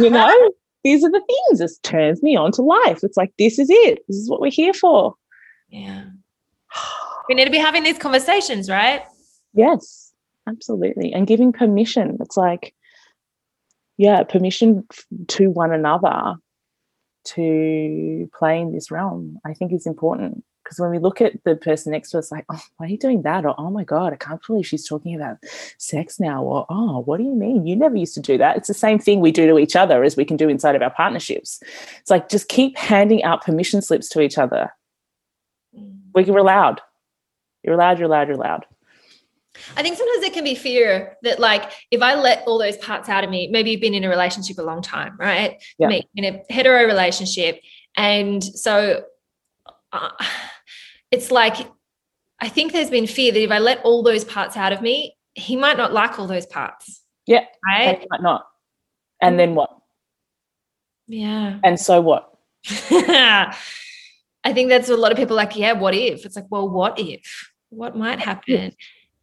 You 0.00 0.10
know 0.10 0.50
these 0.84 1.02
are 1.02 1.10
the 1.10 1.22
things 1.26 1.58
this 1.58 1.78
turns 1.78 2.22
me 2.22 2.36
on 2.36 2.52
to 2.52 2.62
life. 2.62 3.02
It's 3.02 3.16
like 3.16 3.32
this 3.38 3.58
is 3.58 3.68
it. 3.70 4.04
This 4.06 4.16
is 4.16 4.30
what 4.30 4.40
we're 4.40 4.50
here 4.50 4.74
for. 4.74 5.14
Yeah. 5.68 6.04
We 7.26 7.34
need 7.34 7.46
to 7.46 7.50
be 7.50 7.56
having 7.56 7.84
these 7.84 7.96
conversations 7.96 8.68
right? 8.68 9.02
Yes 9.54 10.12
absolutely. 10.46 11.10
And 11.10 11.26
giving 11.26 11.54
permission. 11.54 12.18
It's 12.20 12.36
like 12.36 12.74
yeah 13.96 14.22
permission 14.24 14.86
to 15.28 15.50
one 15.50 15.72
another 15.72 16.34
to 17.24 18.30
play 18.36 18.60
in 18.60 18.72
this 18.72 18.90
realm 18.90 19.38
i 19.46 19.54
think 19.54 19.72
is 19.72 19.86
important 19.86 20.44
because 20.64 20.80
when 20.80 20.90
we 20.90 20.98
look 20.98 21.20
at 21.20 21.32
the 21.44 21.54
person 21.54 21.92
next 21.92 22.10
to 22.10 22.18
us 22.18 22.32
like 22.32 22.44
oh 22.50 22.60
why 22.76 22.86
are 22.86 22.88
you 22.88 22.98
doing 22.98 23.22
that? 23.22 23.44
or 23.44 23.54
oh 23.58 23.70
my 23.70 23.84
god 23.84 24.12
i 24.12 24.16
can't 24.16 24.44
believe 24.46 24.66
she's 24.66 24.88
talking 24.88 25.14
about 25.14 25.36
sex 25.78 26.18
now 26.18 26.42
or 26.42 26.66
oh 26.70 27.04
what 27.04 27.18
do 27.18 27.24
you 27.24 27.34
mean? 27.34 27.66
You 27.66 27.76
never 27.76 27.96
used 27.96 28.14
to 28.14 28.20
do 28.20 28.38
that. 28.38 28.56
It's 28.56 28.68
the 28.68 28.74
same 28.74 28.98
thing 28.98 29.20
we 29.20 29.32
do 29.32 29.46
to 29.46 29.58
each 29.58 29.76
other 29.76 30.02
as 30.02 30.16
we 30.16 30.24
can 30.24 30.36
do 30.36 30.48
inside 30.48 30.76
of 30.76 30.82
our 30.82 30.90
partnerships. 30.90 31.62
It's 32.00 32.10
like 32.10 32.28
just 32.28 32.48
keep 32.48 32.76
handing 32.76 33.22
out 33.22 33.44
permission 33.44 33.82
slips 33.82 34.08
to 34.10 34.20
each 34.20 34.38
other. 34.38 34.72
Mm. 35.76 35.98
We 36.14 36.24
you're 36.24 36.38
allowed. 36.38 36.80
You're 37.62 37.74
allowed 37.74 37.98
you're 37.98 38.08
allowed 38.08 38.28
you're 38.28 38.36
allowed. 38.36 38.66
I 39.76 39.82
think 39.82 39.96
sometimes 39.96 40.20
there 40.20 40.30
can 40.30 40.42
be 40.42 40.56
fear 40.56 41.16
that, 41.22 41.38
like, 41.38 41.70
if 41.92 42.02
I 42.02 42.16
let 42.16 42.42
all 42.44 42.58
those 42.58 42.76
parts 42.78 43.08
out 43.08 43.22
of 43.22 43.30
me, 43.30 43.46
maybe 43.52 43.70
you've 43.70 43.80
been 43.80 43.94
in 43.94 44.02
a 44.02 44.08
relationship 44.08 44.58
a 44.58 44.62
long 44.62 44.82
time, 44.82 45.16
right? 45.16 45.62
Yeah. 45.78 45.86
Me, 45.86 46.08
in 46.16 46.24
a 46.24 46.42
hetero 46.52 46.84
relationship. 46.86 47.60
And 47.96 48.42
so 48.42 49.04
uh, 49.94 50.10
it's 51.10 51.30
like, 51.30 51.56
I 52.40 52.48
think 52.48 52.72
there's 52.72 52.90
been 52.90 53.06
fear 53.06 53.32
that 53.32 53.42
if 53.42 53.50
I 53.50 53.58
let 53.58 53.80
all 53.84 54.02
those 54.02 54.24
parts 54.24 54.56
out 54.56 54.72
of 54.72 54.82
me, 54.82 55.16
he 55.34 55.56
might 55.56 55.76
not 55.76 55.92
like 55.92 56.18
all 56.18 56.26
those 56.26 56.46
parts. 56.46 57.02
Yeah. 57.26 57.44
Right. 57.66 57.98
and 58.00 58.06
might 58.10 58.22
not 58.22 58.44
and 59.24 59.38
then 59.38 59.54
what 59.54 59.70
Yeah. 61.08 61.58
and 61.64 61.80
so 61.80 62.00
what 62.00 62.30
I 62.90 64.52
think 64.52 64.68
that's 64.68 64.90
a 64.90 64.96
lot 64.96 65.12
of 65.12 65.18
people 65.18 65.36
like, 65.36 65.56
yeah, 65.56 65.72
what 65.72 65.94
if? 65.94 66.26
It's 66.26 66.36
like, 66.36 66.46
well, 66.50 66.68
what 66.68 66.98
if? 66.98 67.50
What 67.70 67.96
might 67.96 68.20
happen? 68.20 68.72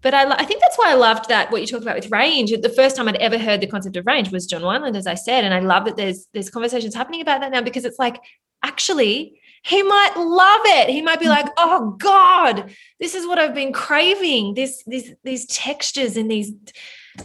But 0.01 0.15
I, 0.15 0.31
I 0.31 0.45
think 0.45 0.61
that's 0.61 0.77
why 0.77 0.89
I 0.91 0.95
loved 0.95 1.29
that 1.29 1.51
what 1.51 1.61
you 1.61 1.67
talked 1.67 1.83
about 1.83 1.95
with 1.95 2.11
range. 2.11 2.51
The 2.51 2.69
first 2.69 2.95
time 2.95 3.07
I'd 3.07 3.17
ever 3.17 3.37
heard 3.37 3.61
the 3.61 3.67
concept 3.67 3.97
of 3.97 4.05
range 4.07 4.31
was 4.31 4.47
John 4.47 4.61
Wineland, 4.63 4.95
as 4.95 5.05
I 5.05 5.13
said, 5.13 5.43
and 5.43 5.53
I 5.53 5.59
love 5.59 5.85
that 5.85 5.95
there's 5.95 6.27
there's 6.33 6.49
conversations 6.49 6.95
happening 6.95 7.21
about 7.21 7.41
that 7.41 7.51
now 7.51 7.61
because 7.61 7.85
it's 7.85 7.99
like 7.99 8.19
actually 8.63 9.39
he 9.63 9.83
might 9.83 10.13
love 10.17 10.61
it. 10.65 10.89
He 10.89 11.01
might 11.01 11.19
be 11.19 11.27
like, 11.27 11.47
oh 11.57 11.91
God, 11.99 12.73
this 12.99 13.13
is 13.15 13.27
what 13.27 13.37
I've 13.39 13.53
been 13.53 13.73
craving. 13.73 14.55
This 14.55 14.83
these 14.87 15.13
these 15.23 15.45
textures 15.47 16.17
and 16.17 16.29
these 16.31 16.51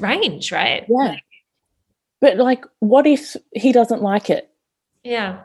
range, 0.01 0.51
right? 0.53 0.85
yeah 0.89 1.17
but 2.21 2.39
like 2.39 2.65
what 2.81 3.07
if 3.07 3.37
he 3.53 3.73
doesn't 3.73 4.03
like 4.03 4.31
it 4.31 4.51
Yeah. 5.05 5.43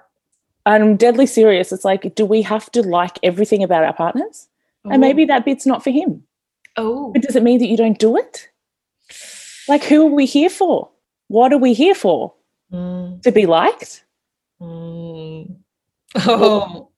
I'm 0.65 0.95
deadly 0.95 1.25
serious. 1.25 1.71
It's 1.71 1.83
like, 1.83 2.15
do 2.15 2.25
we 2.25 2.41
have 2.43 2.71
to 2.71 2.81
like 2.81 3.19
everything 3.23 3.61
about 3.63 3.83
our 3.83 3.93
partners? 3.93 4.47
And 4.85 5.01
maybe 5.01 5.25
that 5.25 5.43
bit's 5.43 5.65
not 5.65 5.83
for 5.83 5.89
him. 5.91 6.23
Oh. 6.77 7.11
But 7.11 7.23
does 7.23 7.35
it 7.35 7.43
mean 7.43 7.59
that 7.59 7.67
you 7.67 7.75
don't 7.77 7.99
do 7.99 8.15
it? 8.17 8.47
Like, 9.67 9.83
who 9.83 10.07
are 10.07 10.15
we 10.15 10.25
here 10.25 10.49
for? 10.49 10.89
What 11.27 11.51
are 11.51 11.57
we 11.57 11.73
here 11.73 11.95
for? 11.95 12.33
Mm, 12.71 13.21
To 13.23 13.31
be 13.31 13.45
liked? 13.45 14.05
mm. 14.61 15.55
Oh. 16.15 16.89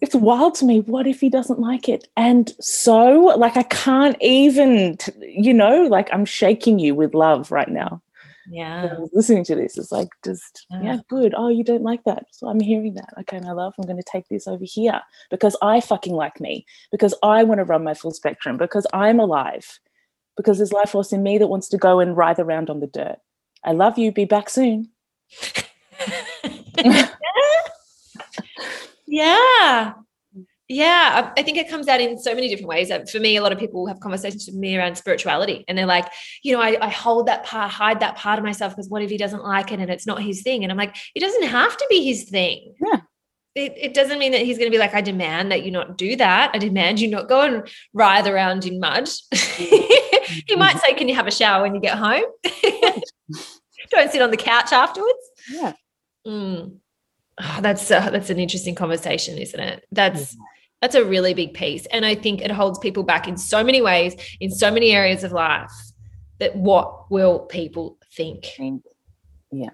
It's 0.00 0.14
wild 0.14 0.54
to 0.56 0.64
me. 0.64 0.80
What 0.80 1.08
if 1.08 1.20
he 1.20 1.28
doesn't 1.28 1.58
like 1.58 1.88
it? 1.88 2.06
And 2.16 2.52
so, 2.60 3.34
like, 3.36 3.56
I 3.56 3.64
can't 3.64 4.16
even, 4.20 4.96
t- 4.96 5.10
you 5.20 5.52
know, 5.52 5.82
like, 5.84 6.08
I'm 6.12 6.24
shaking 6.24 6.78
you 6.78 6.94
with 6.94 7.14
love 7.14 7.50
right 7.50 7.68
now. 7.68 8.00
yeah. 8.48 8.94
Listening 9.12 9.42
to 9.44 9.56
this, 9.56 9.76
it's 9.76 9.90
like, 9.90 10.08
just, 10.24 10.66
Yeah. 10.70 10.82
yeah, 10.82 10.98
good. 11.08 11.34
Oh, 11.36 11.48
you 11.48 11.64
don't 11.64 11.82
like 11.82 12.04
that. 12.04 12.26
So 12.30 12.46
I'm 12.48 12.60
hearing 12.60 12.94
that. 12.94 13.12
Okay, 13.20 13.40
my 13.40 13.50
love, 13.52 13.74
I'm 13.76 13.86
going 13.86 13.96
to 13.96 14.08
take 14.10 14.28
this 14.28 14.46
over 14.46 14.64
here 14.64 15.00
because 15.30 15.56
I 15.62 15.80
fucking 15.80 16.14
like 16.14 16.40
me, 16.40 16.64
because 16.92 17.14
I 17.24 17.42
want 17.42 17.58
to 17.58 17.64
run 17.64 17.82
my 17.82 17.94
full 17.94 18.12
spectrum, 18.12 18.56
because 18.56 18.86
I'm 18.92 19.18
alive, 19.18 19.80
because 20.36 20.58
there's 20.58 20.72
life 20.72 20.90
force 20.90 21.12
in 21.12 21.24
me 21.24 21.38
that 21.38 21.48
wants 21.48 21.68
to 21.70 21.76
go 21.76 21.98
and 21.98 22.16
writhe 22.16 22.38
around 22.38 22.70
on 22.70 22.78
the 22.80 22.86
dirt. 22.86 23.18
I 23.64 23.72
love 23.72 23.98
you. 23.98 24.12
Be 24.12 24.24
back 24.26 24.48
soon. 24.48 24.90
yeah. 29.06 29.94
Yeah, 30.70 31.32
I 31.34 31.42
think 31.42 31.56
it 31.56 31.70
comes 31.70 31.88
out 31.88 31.98
in 31.98 32.18
so 32.18 32.34
many 32.34 32.46
different 32.48 32.68
ways. 32.68 32.92
For 33.10 33.18
me, 33.18 33.36
a 33.36 33.42
lot 33.42 33.52
of 33.52 33.58
people 33.58 33.86
have 33.86 34.00
conversations 34.00 34.46
with 34.46 34.54
me 34.54 34.76
around 34.76 34.98
spirituality, 34.98 35.64
and 35.66 35.78
they're 35.78 35.86
like, 35.86 36.06
you 36.42 36.52
know, 36.52 36.60
I, 36.60 36.76
I 36.82 36.90
hold 36.90 37.26
that 37.26 37.44
part, 37.44 37.70
hide 37.70 38.00
that 38.00 38.16
part 38.16 38.38
of 38.38 38.44
myself 38.44 38.76
because 38.76 38.90
what 38.90 39.02
if 39.02 39.08
he 39.08 39.16
doesn't 39.16 39.42
like 39.42 39.72
it 39.72 39.80
and 39.80 39.90
it's 39.90 40.06
not 40.06 40.22
his 40.22 40.42
thing? 40.42 40.64
And 40.64 40.70
I'm 40.70 40.76
like, 40.76 40.94
it 41.14 41.20
doesn't 41.20 41.44
have 41.44 41.74
to 41.74 41.86
be 41.88 42.04
his 42.04 42.28
thing. 42.28 42.74
Yeah. 42.84 43.00
It, 43.54 43.72
it 43.76 43.94
doesn't 43.94 44.18
mean 44.18 44.32
that 44.32 44.42
he's 44.42 44.58
going 44.58 44.70
to 44.70 44.74
be 44.74 44.78
like, 44.78 44.94
I 44.94 45.00
demand 45.00 45.50
that 45.52 45.64
you 45.64 45.70
not 45.70 45.96
do 45.96 46.14
that. 46.16 46.50
I 46.52 46.58
demand 46.58 47.00
you 47.00 47.08
not 47.08 47.30
go 47.30 47.40
and 47.40 47.66
writhe 47.94 48.26
around 48.26 48.66
in 48.66 48.78
mud. 48.78 49.08
he 49.32 50.54
might 50.54 50.76
mm-hmm. 50.76 50.78
say, 50.80 50.94
Can 50.94 51.08
you 51.08 51.14
have 51.14 51.26
a 51.26 51.32
shower 51.32 51.62
when 51.62 51.74
you 51.74 51.80
get 51.80 51.96
home? 51.96 52.24
Don't 53.90 54.12
sit 54.12 54.20
on 54.20 54.30
the 54.30 54.36
couch 54.36 54.70
afterwards. 54.72 55.18
Yeah. 55.50 55.72
Mm. 56.26 56.78
Oh, 57.40 57.58
that's 57.62 57.90
uh, 57.90 58.10
that's 58.10 58.30
an 58.30 58.38
interesting 58.38 58.74
conversation, 58.74 59.38
isn't 59.38 59.60
it? 59.60 59.84
That's 59.92 60.36
that's 60.80 60.94
a 60.94 61.04
really 61.04 61.34
big 61.34 61.54
piece, 61.54 61.86
and 61.86 62.04
I 62.04 62.14
think 62.14 62.40
it 62.40 62.50
holds 62.50 62.78
people 62.78 63.02
back 63.02 63.26
in 63.28 63.36
so 63.36 63.62
many 63.64 63.80
ways, 63.82 64.14
in 64.40 64.50
so 64.50 64.70
many 64.70 64.92
areas 64.92 65.24
of 65.24 65.32
life. 65.32 65.70
That 66.40 66.54
what 66.54 67.10
will 67.10 67.40
people 67.40 67.98
think, 68.14 68.46
Yeah, 69.50 69.70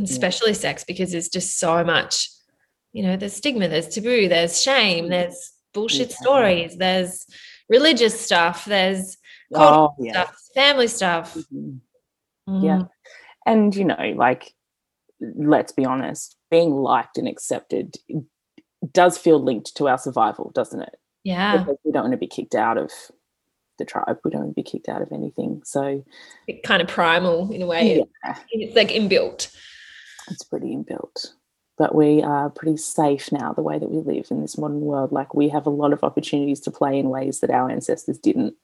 especially 0.00 0.52
sex, 0.54 0.82
because 0.84 1.12
there's 1.12 1.28
just 1.28 1.58
so 1.60 1.84
much, 1.84 2.28
you 2.92 3.04
know, 3.04 3.16
there's 3.16 3.34
stigma, 3.34 3.68
there's 3.68 3.88
taboo, 3.88 4.28
there's 4.28 4.60
shame, 4.60 5.08
there's 5.08 5.52
bullshit 5.72 6.10
Yeah. 6.10 6.16
stories, 6.16 6.76
there's 6.76 7.24
religious 7.68 8.20
stuff, 8.20 8.64
there's 8.64 9.16
Oh, 9.54 9.94
yeah. 10.00 10.24
stuff, 10.24 10.36
family 10.54 10.88
stuff. 10.88 11.34
Mhm. 11.36 11.80
Mm. 12.48 12.64
Yeah. 12.64 12.82
And, 13.46 13.74
you 13.76 13.84
know, 13.84 14.12
like, 14.16 14.52
let's 15.20 15.72
be 15.72 15.84
honest, 15.84 16.36
being 16.50 16.70
liked 16.70 17.18
and 17.18 17.28
accepted 17.28 17.96
does 18.92 19.18
feel 19.18 19.42
linked 19.42 19.76
to 19.76 19.88
our 19.88 19.98
survival, 19.98 20.50
doesn't 20.54 20.80
it? 20.82 20.96
yeah, 21.24 21.58
Because 21.58 21.76
we 21.84 21.92
don't 21.92 22.04
want 22.04 22.12
to 22.12 22.16
be 22.18 22.26
kicked 22.28 22.54
out 22.54 22.78
of 22.78 22.90
the 23.78 23.84
tribe. 23.84 24.18
We 24.24 24.30
don't 24.30 24.42
want 24.42 24.50
to 24.56 24.62
be 24.62 24.68
kicked 24.68 24.88
out 24.88 25.02
of 25.02 25.10
anything. 25.12 25.62
So, 25.64 26.04
It 26.46 26.62
kind 26.62 26.80
of 26.80 26.88
primal 26.88 27.50
in 27.52 27.62
a 27.62 27.66
way. 27.66 28.04
yeah, 28.24 28.36
It's 28.50 28.76
like 28.76 28.88
inbuilt. 28.90 29.54
it's 30.30 30.44
pretty 30.44 30.74
inbuilt. 30.76 31.28
But 31.76 31.94
we 31.94 32.22
are 32.22 32.50
pretty 32.50 32.76
safe 32.76 33.30
now, 33.30 33.52
the 33.52 33.62
way 33.62 33.78
that 33.78 33.88
we 33.90 33.98
live 33.98 34.26
in 34.32 34.40
this 34.40 34.58
modern 34.58 34.80
world. 34.80 35.12
Like, 35.12 35.32
we 35.34 35.48
have 35.50 35.66
a 35.66 35.70
lot 35.70 35.92
of 35.92 36.02
opportunities 36.02 36.60
to 36.62 36.72
play 36.72 36.98
in 36.98 37.08
ways 37.08 37.38
that 37.40 37.50
our 37.50 37.70
ancestors 37.70 38.18
didn't. 38.18 38.54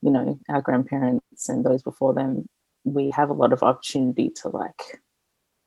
You 0.00 0.10
know, 0.10 0.38
our 0.48 0.60
grandparents 0.60 1.48
and 1.48 1.64
those 1.64 1.82
before 1.82 2.14
them, 2.14 2.46
we 2.84 3.10
have 3.10 3.30
a 3.30 3.34
lot 3.34 3.52
of 3.52 3.62
opportunity 3.64 4.30
to 4.42 4.48
like 4.48 5.00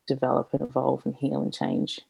develop 0.08 0.50
and 0.54 0.62
evolve 0.62 1.06
and 1.06 1.16
heal 1.16 1.42
and 1.42 1.54
change. 1.54 2.02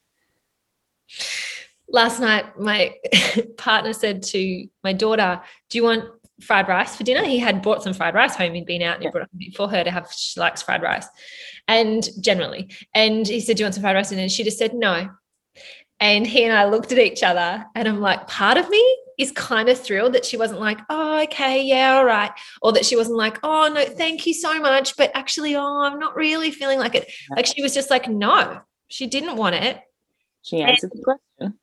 last 1.88 2.20
night 2.20 2.60
my 2.60 2.96
partner 3.58 3.94
said 3.94 4.24
to 4.24 4.68
my 4.84 4.92
daughter 4.92 5.40
do 5.70 5.78
you 5.78 5.84
want 5.84 6.04
fried 6.42 6.68
rice 6.68 6.96
for 6.98 7.04
dinner? 7.06 7.24
He 7.24 7.40
had 7.40 7.62
brought 7.62 7.82
some 7.82 7.94
fried 7.94 8.14
rice 8.14 8.36
home. 8.36 8.54
He'd 8.56 8.66
been 8.66 8.82
out 8.82 8.96
and 8.96 9.04
he 9.04 9.08
Yeah. 9.08 9.12
brought 9.12 9.30
it 9.40 9.56
for 9.56 9.70
her 9.70 9.84
to 9.86 9.92
have 9.92 10.12
she 10.12 10.38
likes 10.40 10.62
fried 10.62 10.82
rice. 10.82 11.08
And 11.70 12.10
generally. 12.20 12.72
And 12.94 13.26
he 13.26 13.40
said 13.40 13.56
do 13.56 13.62
you 13.62 13.66
want 13.66 13.76
some 13.76 13.84
fried 13.84 13.96
rice? 13.96 14.12
And 14.12 14.30
she 14.32 14.44
just 14.44 14.58
said 14.58 14.74
no. 14.74 15.10
And 16.02 16.28
he 16.28 16.44
and 16.44 16.54
i 16.58 16.66
looked 16.66 16.92
at 16.92 16.98
each 16.98 17.24
other 17.24 17.66
and 17.76 17.88
i'm 17.88 18.02
like 18.02 18.28
part 18.28 18.58
of 18.58 18.70
me 18.70 18.98
is 19.18 19.32
kind 19.32 19.70
of 19.70 19.80
thrilled 19.80 20.14
that 20.14 20.26
she 20.26 20.38
wasn't 20.38 20.60
like 20.60 20.80
oh 20.90 21.22
okay 21.24 21.64
yeah 21.64 21.96
all 21.96 22.06
right 22.06 22.32
or 22.62 22.72
that 22.74 22.86
she 22.86 22.96
wasn't 22.96 23.18
like 23.18 23.38
oh 23.44 23.72
no 23.74 23.86
thank 23.86 24.26
you 24.26 24.34
so 24.34 24.60
much 24.60 24.96
but 24.98 25.12
actually 25.14 25.56
oh 25.56 25.84
i'm 25.84 26.00
not 26.00 26.16
really 26.16 26.52
feeling 26.52 26.80
like 26.80 26.96
it. 26.96 27.12
Like 27.36 27.46
she 27.46 27.62
was 27.62 27.74
just 27.74 27.90
like 27.90 28.08
no 28.08 28.62
she 28.88 29.08
didn't 29.08 29.38
want 29.38 29.56
it. 29.56 29.82
She 30.44 30.62
answered 30.62 30.92
the 30.94 31.04
question. 31.04 31.60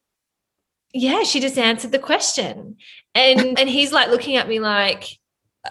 yeah 0.93 1.23
she 1.23 1.41
just 1.41 1.59
answered 1.59 1.93
the 1.93 1.99
question. 1.99 2.77
And 3.15 3.41
and 3.59 3.69
he's 3.69 3.93
like 3.93 4.09
looking 4.09 4.37
at 4.37 4.49
me 4.49 4.61
like 4.61 5.19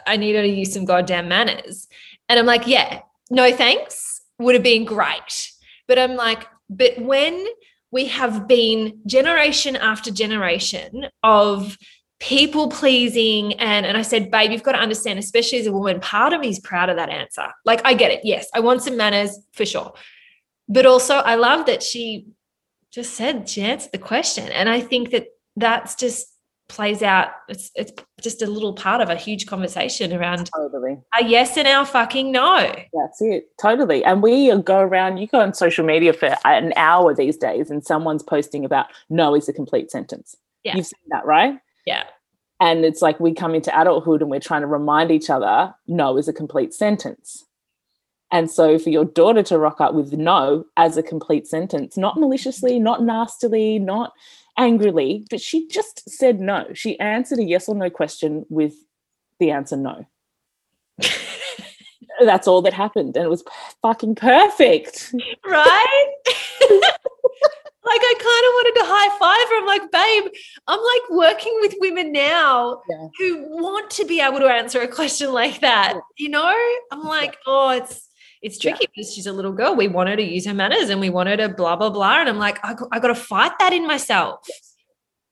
i 0.07 0.15
need 0.15 0.35
her 0.35 0.41
to 0.41 0.47
use 0.47 0.73
some 0.73 0.85
goddamn 0.85 1.27
manners. 1.27 1.87
And 2.29 2.39
i'm 2.39 2.45
like 2.45 2.67
yeah 2.67 3.01
no 3.29 3.51
thanks 3.55 4.21
would 4.41 4.55
have 4.55 4.63
been 4.63 4.85
great. 4.85 5.51
But 5.87 5.99
I'm 5.99 6.15
like, 6.15 6.47
but 6.69 6.99
when 6.99 7.45
we 7.91 8.05
have 8.05 8.47
been 8.47 8.99
generation 9.05 9.75
after 9.75 10.11
generation 10.11 11.07
of 11.23 11.77
people 12.19 12.69
pleasing 12.69 13.53
and 13.53 13.85
and 13.85 13.97
I 13.97 14.03
said 14.03 14.29
babe 14.29 14.51
you've 14.51 14.63
got 14.63 14.73
to 14.73 14.79
understand 14.79 15.17
especially 15.17 15.59
as 15.59 15.65
a 15.65 15.71
woman 15.71 15.99
part 15.99 16.33
of 16.33 16.41
me 16.41 16.49
is 16.49 16.59
proud 16.59 16.89
of 16.89 16.97
that 16.97 17.09
answer. 17.09 17.47
Like 17.65 17.81
I 17.83 17.93
get 17.93 18.11
it 18.11 18.21
yes 18.23 18.47
I 18.53 18.59
want 18.59 18.83
some 18.83 18.97
manners 18.97 19.37
for 19.53 19.65
sure. 19.65 19.93
But 20.69 20.85
also 20.85 21.15
I 21.15 21.35
love 21.35 21.65
that 21.65 21.81
she 21.81 22.27
just 22.91 23.13
said 23.13 23.49
she 23.49 23.63
answered 23.63 23.91
the 23.91 23.97
question. 23.97 24.49
And 24.49 24.69
I 24.69 24.81
think 24.81 25.11
that 25.11 25.27
that's 25.55 25.95
just 25.95 26.27
plays 26.71 27.03
out 27.03 27.29
it's 27.49 27.69
it's 27.75 27.91
just 28.21 28.41
a 28.41 28.47
little 28.47 28.73
part 28.73 29.01
of 29.01 29.09
a 29.09 29.15
huge 29.15 29.45
conversation 29.45 30.13
around 30.13 30.49
totally 30.55 30.97
a 31.19 31.23
yes 31.23 31.57
and 31.57 31.67
our 31.67 31.85
fucking 31.85 32.31
no 32.31 32.73
that's 32.93 33.21
it 33.21 33.49
totally 33.61 34.03
and 34.03 34.23
we 34.23 34.55
go 34.61 34.79
around 34.79 35.17
you 35.17 35.27
go 35.27 35.39
on 35.39 35.53
social 35.53 35.85
media 35.85 36.13
for 36.13 36.35
an 36.45 36.73
hour 36.75 37.13
these 37.13 37.37
days 37.37 37.69
and 37.69 37.83
someone's 37.83 38.23
posting 38.23 38.65
about 38.65 38.87
no 39.09 39.35
is 39.35 39.49
a 39.49 39.53
complete 39.53 39.91
sentence 39.91 40.35
yeah. 40.63 40.75
you've 40.75 40.85
seen 40.85 41.09
that 41.09 41.25
right 41.25 41.59
yeah. 41.85 42.03
And 42.59 42.85
it's 42.85 43.01
like 43.01 43.19
we 43.19 43.33
come 43.33 43.55
into 43.55 43.77
adulthood 43.79 44.21
and 44.21 44.29
we're 44.29 44.39
trying 44.39 44.61
to 44.61 44.67
remind 44.67 45.11
each 45.11 45.29
other 45.29 45.73
no 45.87 46.17
is 46.17 46.27
a 46.27 46.33
complete 46.33 46.73
sentence. 46.73 47.45
And 48.33 48.49
so 48.49 48.79
for 48.79 48.89
your 48.89 49.03
daughter 49.03 49.43
to 49.43 49.57
rock 49.57 49.81
up 49.81 49.93
with 49.93 50.13
no 50.13 50.65
as 50.77 50.95
a 50.95 51.03
complete 51.03 51.47
sentence, 51.47 51.97
not 51.97 52.17
maliciously, 52.17 52.79
not 52.79 53.03
nastily, 53.03 53.77
not 53.77 54.13
angrily, 54.57 55.25
but 55.29 55.41
she 55.41 55.67
just 55.67 56.09
said 56.09 56.39
no. 56.39 56.67
She 56.73 56.99
answered 56.99 57.39
a 57.39 57.43
yes 57.43 57.67
or 57.67 57.75
no 57.75 57.89
question 57.89 58.45
with 58.49 58.75
the 59.39 59.51
answer 59.51 59.77
no. 59.77 60.05
That's 62.23 62.47
all 62.47 62.61
that 62.63 62.73
happened. 62.73 63.15
And 63.17 63.25
it 63.25 63.29
was 63.29 63.43
fucking 63.81 64.15
perfect. 64.15 65.13
Right? 65.43 66.13
like 67.83 68.01
I 68.03 68.13
kind 68.13 68.45
of 68.45 68.53
wanted 68.53 68.79
to 68.79 68.85
high 68.85 69.17
five 69.17 69.49
her. 69.49 69.59
I'm 69.59 69.65
like, 69.65 69.91
babe, 69.91 70.31
I'm 70.67 70.79
like 70.79 71.09
working 71.09 71.57
with 71.61 71.73
women 71.79 72.11
now 72.11 72.81
yeah. 72.89 73.07
who 73.17 73.45
want 73.49 73.89
to 73.91 74.05
be 74.05 74.21
able 74.21 74.39
to 74.39 74.47
answer 74.47 74.81
a 74.81 74.87
question 74.87 75.33
like 75.33 75.61
that. 75.61 75.93
Yeah. 75.95 76.01
You 76.17 76.29
know, 76.29 76.55
I'm 76.91 77.03
like, 77.03 77.31
yeah. 77.31 77.53
oh, 77.53 77.69
it's 77.71 78.07
it's 78.41 78.57
tricky 78.57 78.87
because 78.87 79.13
she's 79.13 79.27
a 79.27 79.33
little 79.33 79.51
girl. 79.51 79.75
We 79.75 79.87
want 79.87 80.09
her 80.09 80.15
to 80.15 80.23
use 80.23 80.45
her 80.45 80.53
manners 80.53 80.89
and 80.89 80.99
we 80.99 81.09
want 81.09 81.29
her 81.29 81.37
to 81.37 81.49
blah 81.49 81.75
blah 81.75 81.89
blah. 81.89 82.21
And 82.21 82.29
I'm 82.29 82.39
like, 82.39 82.59
I, 82.63 82.75
I 82.91 82.99
got 82.99 83.07
to 83.07 83.15
fight 83.15 83.51
that 83.59 83.73
in 83.73 83.87
myself. 83.87 84.47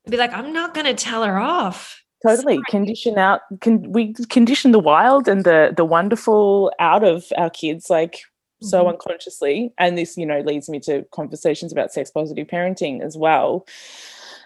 Be 0.10 0.17
like, 0.17 0.34
I'm 0.34 0.54
not 0.54 0.74
going 0.74 0.86
to 0.86 0.93
tell 0.93 1.24
her 1.24 1.38
off. 1.39 2.04
Totally 2.26 2.56
Sorry. 2.56 2.63
condition 2.69 3.17
out. 3.17 3.41
Can 3.62 3.91
we 3.91 4.13
condition 4.30 4.72
the 4.72 4.80
wild 4.80 5.28
and 5.28 5.43
the 5.43 5.74
the 5.76 5.86
wonderful 5.86 6.72
out 6.80 7.04
of 7.04 7.26
our 7.38 7.50
kids? 7.50 7.89
Like 7.89 8.22
so 8.62 8.80
mm-hmm. 8.80 8.89
unconsciously 8.89 9.74
and 9.78 9.98
this 9.98 10.17
you 10.17 10.26
know 10.26 10.39
leads 10.41 10.69
me 10.69 10.80
to 10.80 11.06
conversations 11.12 11.72
about 11.72 11.93
sex 11.93 12.12
positive 12.12 12.48
parenting 12.48 13.02
as 13.02 13.17
well 13.17 13.65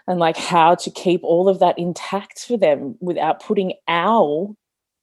and 0.08 0.20
like 0.20 0.38
how 0.38 0.76
to 0.76 0.92
keep 0.92 1.24
all 1.24 1.48
of 1.50 1.60
that 1.60 1.78
intact 1.80 2.46
for 2.46 2.58
them 2.58 2.96
without 3.00 3.42
putting 3.42 3.74
our 3.88 4.54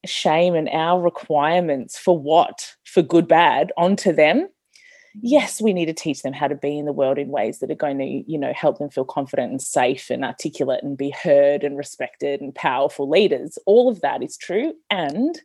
shame 0.07 0.55
and 0.55 0.69
our 0.71 1.01
requirements 1.01 1.99
for 1.99 2.19
what 2.19 2.75
for 2.85 3.03
good 3.03 3.29
bad 3.29 3.73
onto 3.77 4.13
them. 4.13 4.39
Mm-hmm. 4.39 5.21
Yes 5.23 5.61
we 5.61 5.73
need 5.73 5.87
to 5.87 5.93
teach 5.93 6.23
them 6.23 6.33
how 6.33 6.49
to 6.49 6.55
be 6.55 6.79
in 6.79 6.87
the 6.87 6.93
world 6.93 7.19
in 7.19 7.29
ways 7.29 7.59
that 7.59 7.71
are 7.71 7.77
going 7.77 7.99
to 7.99 8.31
you 8.31 8.39
know 8.39 8.53
help 8.53 8.79
them 8.79 8.91
feel 8.91 9.05
confident 9.05 9.51
and 9.51 9.63
safe 9.63 10.11
and 10.11 10.25
articulate 10.25 10.83
and 10.83 10.97
be 10.97 11.11
heard 11.11 11.65
and 11.65 11.77
respected 11.77 12.41
and 12.41 12.55
powerful 12.55 13.09
leaders. 13.09 13.59
All 13.67 13.89
of 13.89 14.01
that 14.01 14.23
is 14.23 14.37
true 14.37 14.75
and 14.91 15.39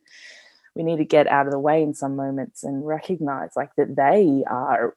we 0.75 0.83
need 0.83 0.97
to 0.97 1.05
get 1.05 1.27
out 1.27 1.47
of 1.47 1.53
the 1.53 1.59
way 1.59 1.81
in 1.81 1.93
some 1.93 2.15
moments 2.15 2.63
and 2.63 2.85
recognize 2.85 3.51
like 3.55 3.73
that 3.77 3.95
they 3.95 4.43
are 4.47 4.95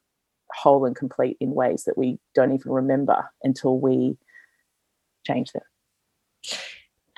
whole 0.52 0.84
and 0.84 0.96
complete 0.96 1.36
in 1.40 1.52
ways 1.52 1.84
that 1.84 1.98
we 1.98 2.18
don't 2.34 2.52
even 2.52 2.72
remember 2.72 3.30
until 3.42 3.78
we 3.78 4.16
change 5.26 5.52
them 5.52 5.62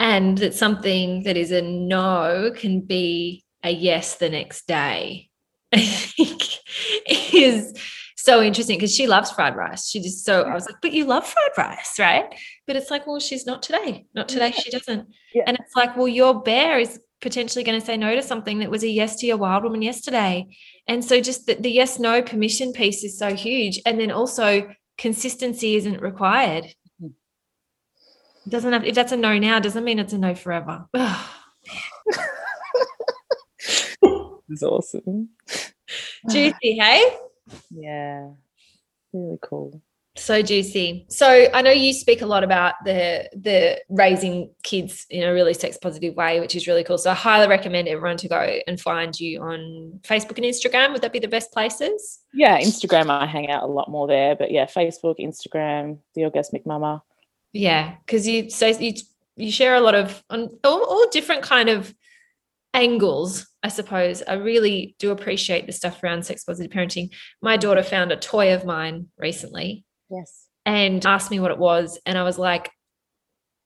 and 0.01 0.39
that 0.39 0.55
something 0.55 1.23
that 1.23 1.37
is 1.37 1.53
a 1.53 1.63
no 1.63 2.51
can 2.57 2.81
be 2.81 3.45
a 3.63 3.71
yes 3.71 4.17
the 4.17 4.29
next 4.29 4.67
day 4.67 5.29
i 5.73 5.81
think 5.81 6.43
is 7.33 7.73
so 8.17 8.43
interesting 8.43 8.77
because 8.77 8.95
she 8.95 9.07
loves 9.07 9.31
fried 9.31 9.57
rice. 9.57 9.89
She 9.89 10.01
just 10.01 10.25
so 10.25 10.43
I 10.43 10.55
was 10.55 10.67
like, 10.67 10.77
but 10.83 10.93
you 10.93 11.05
love 11.05 11.27
fried 11.27 11.51
rice, 11.57 11.99
right? 11.99 12.27
But 12.67 12.77
it's 12.77 12.91
like, 12.91 13.07
well, 13.07 13.19
she's 13.19 13.47
not 13.47 13.63
today. 13.63 14.05
Not 14.15 14.29
today. 14.29 14.51
She 14.53 14.71
doesn't. 14.71 15.09
Yeah. 15.35 15.45
And 15.47 15.57
it's 15.59 15.75
like, 15.75 15.97
well, 15.97 16.09
your 16.09 16.43
bear 16.43 16.79
is 16.79 17.01
potentially 17.21 17.65
going 17.65 17.79
to 17.79 17.85
say 17.85 17.97
no 17.97 18.15
to 18.15 18.23
something 18.23 18.59
that 18.59 18.71
was 18.71 18.83
a 18.83 18.89
yes 18.89 19.17
to 19.17 19.27
your 19.27 19.37
wild 19.37 19.65
woman 19.65 19.83
yesterday. 19.83 20.47
And 20.87 21.05
so 21.05 21.21
just 21.21 21.47
the, 21.47 21.55
the 21.55 21.71
yes 21.71 21.99
no 21.99 22.23
permission 22.23 22.73
piece 22.73 23.05
is 23.05 23.19
so 23.19 23.35
huge. 23.35 23.81
And 23.87 23.99
then 23.99 24.11
also 24.11 24.71
consistency 24.99 25.77
isn't 25.77 26.03
required. 26.03 26.67
Doesn't 28.49 28.73
have 28.73 28.85
if 28.85 28.95
that's 28.95 29.13
a 29.13 29.17
no 29.17 29.39
now, 29.39 29.59
doesn't 29.61 29.85
mean 29.85 29.99
it's 29.99 30.13
a 30.13 30.19
no 30.19 30.35
forever. 30.35 30.87
it's 34.03 34.63
awesome. 34.63 35.31
Juicy, 36.29 36.55
hey? 36.79 37.17
Yeah. 37.71 38.31
Really 39.13 39.39
cool 39.43 39.83
so 40.17 40.43
juicy 40.43 41.07
so 41.09 41.47
i 41.55 41.63
know 41.63 41.71
you 41.71 41.93
speak 41.93 42.21
a 42.21 42.27
lot 42.27 42.43
about 42.43 42.75
the 42.85 43.29
the 43.33 43.81
raising 43.89 44.51
kids 44.65 45.07
in 45.09 45.23
a 45.23 45.33
really 45.33 45.55
sex 45.55 45.79
positive 45.79 46.17
way 46.17 46.41
which 46.41 46.57
is 46.57 46.67
really 46.67 46.83
cool 46.83 46.99
so 46.99 47.11
i 47.11 47.15
highly 47.15 47.47
recommend 47.47 47.87
everyone 47.87 48.17
to 48.17 48.29
go 48.29 48.59
and 48.67 48.81
find 48.81 49.19
you 49.19 49.41
on 49.41 50.01
facebook 50.03 50.37
and 50.37 50.45
instagram 50.45 50.93
would 50.93 51.01
that 51.01 51.13
be 51.13 51.21
the 51.21 51.29
best 51.29 51.53
places 51.53 52.21
yeah 52.35 52.59
instagram 52.59 53.09
i 53.09 53.25
hang 53.25 53.49
out 53.51 53.63
a 53.63 53.67
lot 53.67 53.89
more 53.89 54.09
there 54.09 54.35
but 54.35 54.51
yeah 54.51 54.67
facebook 54.67 55.17
instagram 55.21 55.99
the 56.15 56.23
orgasmic 56.23 56.67
mama 56.67 57.03
yeah 57.53 57.95
because 58.05 58.27
you 58.27 58.51
so 58.51 58.67
you 58.67 58.95
you 59.37 59.51
share 59.51 59.75
a 59.75 59.81
lot 59.81 59.95
of 59.95 60.23
on 60.31 60.49
all, 60.65 60.85
all 60.85 61.09
different 61.11 61.43
kind 61.43 61.69
of 61.69 61.95
angles 62.73 63.49
i 63.65 63.69
suppose 63.69 64.23
i 64.29 64.35
really 64.35 64.95
do 64.99 65.11
appreciate 65.11 65.67
the 65.67 65.73
stuff 65.73 66.03
around 66.03 66.25
sex 66.25 66.45
positive 66.45 66.71
parenting 66.71 67.11
my 67.43 67.57
daughter 67.57 67.83
found 67.83 68.13
a 68.13 68.17
toy 68.17 68.55
of 68.55 68.65
mine 68.65 69.09
recently 69.19 69.85
Yes. 70.11 70.47
And 70.67 71.05
asked 71.07 71.31
me 71.31 71.41
what 71.41 71.51
it 71.51 71.59
was. 71.59 71.99
And 72.05 72.19
I 72.19 72.23
was 72.23 72.39
like, 72.39 72.71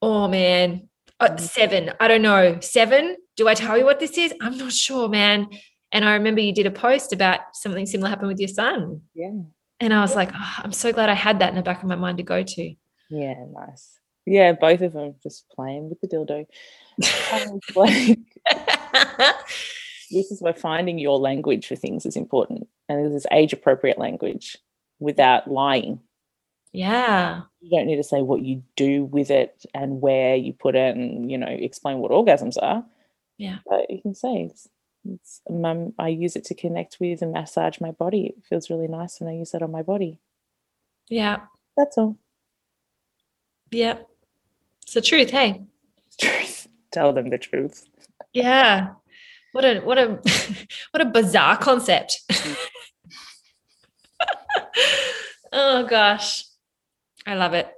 oh 0.00 0.28
man, 0.28 0.88
uh, 1.18 1.30
mm. 1.30 1.40
seven. 1.40 1.92
I 1.98 2.08
don't 2.08 2.22
know. 2.22 2.58
Seven? 2.60 3.16
Do 3.36 3.48
I 3.48 3.54
tell 3.54 3.76
you 3.76 3.84
what 3.84 3.98
this 3.98 4.16
is? 4.16 4.32
I'm 4.40 4.56
not 4.58 4.72
sure, 4.72 5.08
man. 5.08 5.48
And 5.90 6.04
I 6.04 6.14
remember 6.14 6.40
you 6.40 6.52
did 6.52 6.66
a 6.66 6.70
post 6.70 7.12
about 7.12 7.40
something 7.54 7.86
similar 7.86 8.10
happened 8.10 8.28
with 8.28 8.38
your 8.38 8.48
son. 8.48 9.02
Yeah. 9.14 9.30
And 9.80 9.92
I 9.92 10.00
was 10.00 10.12
yeah. 10.12 10.16
like, 10.16 10.30
oh, 10.34 10.54
I'm 10.58 10.72
so 10.72 10.92
glad 10.92 11.08
I 11.08 11.14
had 11.14 11.40
that 11.40 11.48
in 11.48 11.56
the 11.56 11.62
back 11.62 11.82
of 11.82 11.88
my 11.88 11.96
mind 11.96 12.18
to 12.18 12.24
go 12.24 12.42
to. 12.42 12.74
Yeah, 13.14 13.44
nice. 13.52 14.00
Yeah, 14.26 14.52
both 14.52 14.80
of 14.80 14.92
them 14.94 15.14
just 15.22 15.48
playing 15.50 15.88
with 15.88 16.00
the 16.00 16.08
dildo. 16.08 16.46
Um, 17.32 17.60
like, 17.76 18.18
this 20.10 20.30
is 20.30 20.40
where 20.40 20.54
finding 20.54 20.98
your 20.98 21.18
language 21.18 21.66
for 21.66 21.76
things 21.76 22.06
is 22.06 22.16
important. 22.16 22.66
And 22.88 23.06
this 23.06 23.22
is 23.22 23.26
age 23.30 23.52
appropriate 23.52 23.98
language 23.98 24.56
without 24.98 25.50
lying. 25.50 26.00
Yeah. 26.72 27.42
You 27.60 27.70
don't 27.70 27.86
need 27.86 27.96
to 27.96 28.02
say 28.02 28.22
what 28.22 28.42
you 28.42 28.62
do 28.74 29.04
with 29.04 29.30
it 29.30 29.64
and 29.74 30.00
where 30.00 30.34
you 30.34 30.52
put 30.52 30.74
it 30.74 30.96
and, 30.96 31.30
you 31.30 31.38
know, 31.38 31.46
explain 31.46 31.98
what 31.98 32.10
orgasms 32.10 32.56
are. 32.60 32.84
Yeah. 33.38 33.58
But 33.66 33.90
you 33.90 34.02
can 34.02 34.14
say 34.14 34.50
it's, 34.50 34.68
it's 35.08 35.40
mum, 35.48 35.92
I 35.98 36.08
use 36.08 36.34
it 36.34 36.44
to 36.46 36.54
connect 36.54 36.96
with 36.98 37.22
and 37.22 37.32
massage 37.32 37.80
my 37.80 37.92
body. 37.92 38.26
It 38.26 38.42
feels 38.48 38.70
really 38.70 38.88
nice 38.88 39.20
when 39.20 39.30
I 39.30 39.36
use 39.36 39.52
that 39.52 39.62
on 39.62 39.70
my 39.70 39.82
body. 39.82 40.18
Yeah. 41.08 41.42
That's 41.76 41.96
all. 41.96 42.18
Yeah. 43.74 43.98
It's 44.82 44.94
the 44.94 45.00
truth, 45.00 45.30
hey. 45.30 45.62
Truth. 46.20 46.68
Tell 46.92 47.12
them 47.12 47.28
the 47.30 47.38
truth. 47.38 47.84
Yeah. 48.32 48.90
What 49.52 49.64
a 49.64 49.80
what 49.80 49.98
a 49.98 50.20
what 50.92 51.00
a 51.00 51.06
bizarre 51.06 51.56
concept. 51.56 52.20
oh 55.52 55.84
gosh. 55.84 56.44
I 57.26 57.34
love 57.34 57.54
it. 57.54 57.68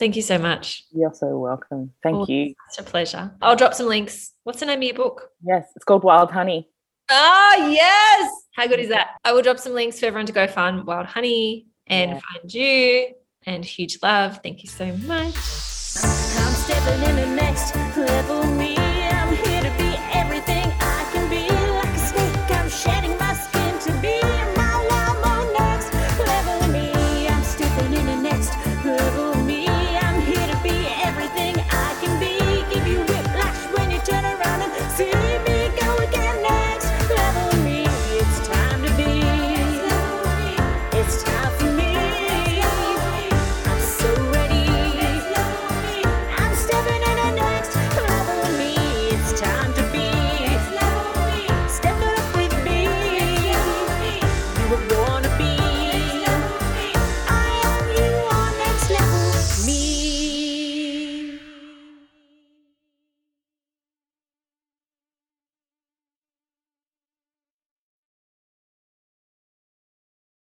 Thank 0.00 0.16
you 0.16 0.22
so 0.22 0.38
much. 0.38 0.84
You're 0.92 1.14
so 1.14 1.38
welcome. 1.38 1.92
Thank 2.02 2.16
oh, 2.16 2.26
you. 2.28 2.54
It's 2.68 2.78
a 2.78 2.82
pleasure. 2.82 3.32
I'll 3.40 3.54
drop 3.54 3.74
some 3.74 3.86
links. 3.86 4.32
What's 4.42 4.58
the 4.60 4.66
name 4.66 4.80
of 4.80 4.82
your 4.82 4.94
book? 4.94 5.30
Yes, 5.46 5.66
it's 5.76 5.84
called 5.84 6.02
Wild 6.02 6.32
Honey. 6.32 6.68
Oh, 7.10 7.68
yes. 7.70 8.32
How 8.56 8.66
good 8.66 8.80
is 8.80 8.88
that? 8.88 9.10
I 9.24 9.32
will 9.32 9.42
drop 9.42 9.58
some 9.58 9.74
links 9.74 10.00
for 10.00 10.06
everyone 10.06 10.26
to 10.26 10.32
go 10.32 10.48
find 10.48 10.84
Wild 10.84 11.06
Honey 11.06 11.66
and 11.86 12.12
yeah. 12.12 12.20
find 12.32 12.54
you. 12.54 13.14
And 13.46 13.64
huge 13.64 13.98
love. 14.02 14.40
Thank 14.42 14.62
you 14.62 14.68
so 14.68 14.86
much. 15.06 15.34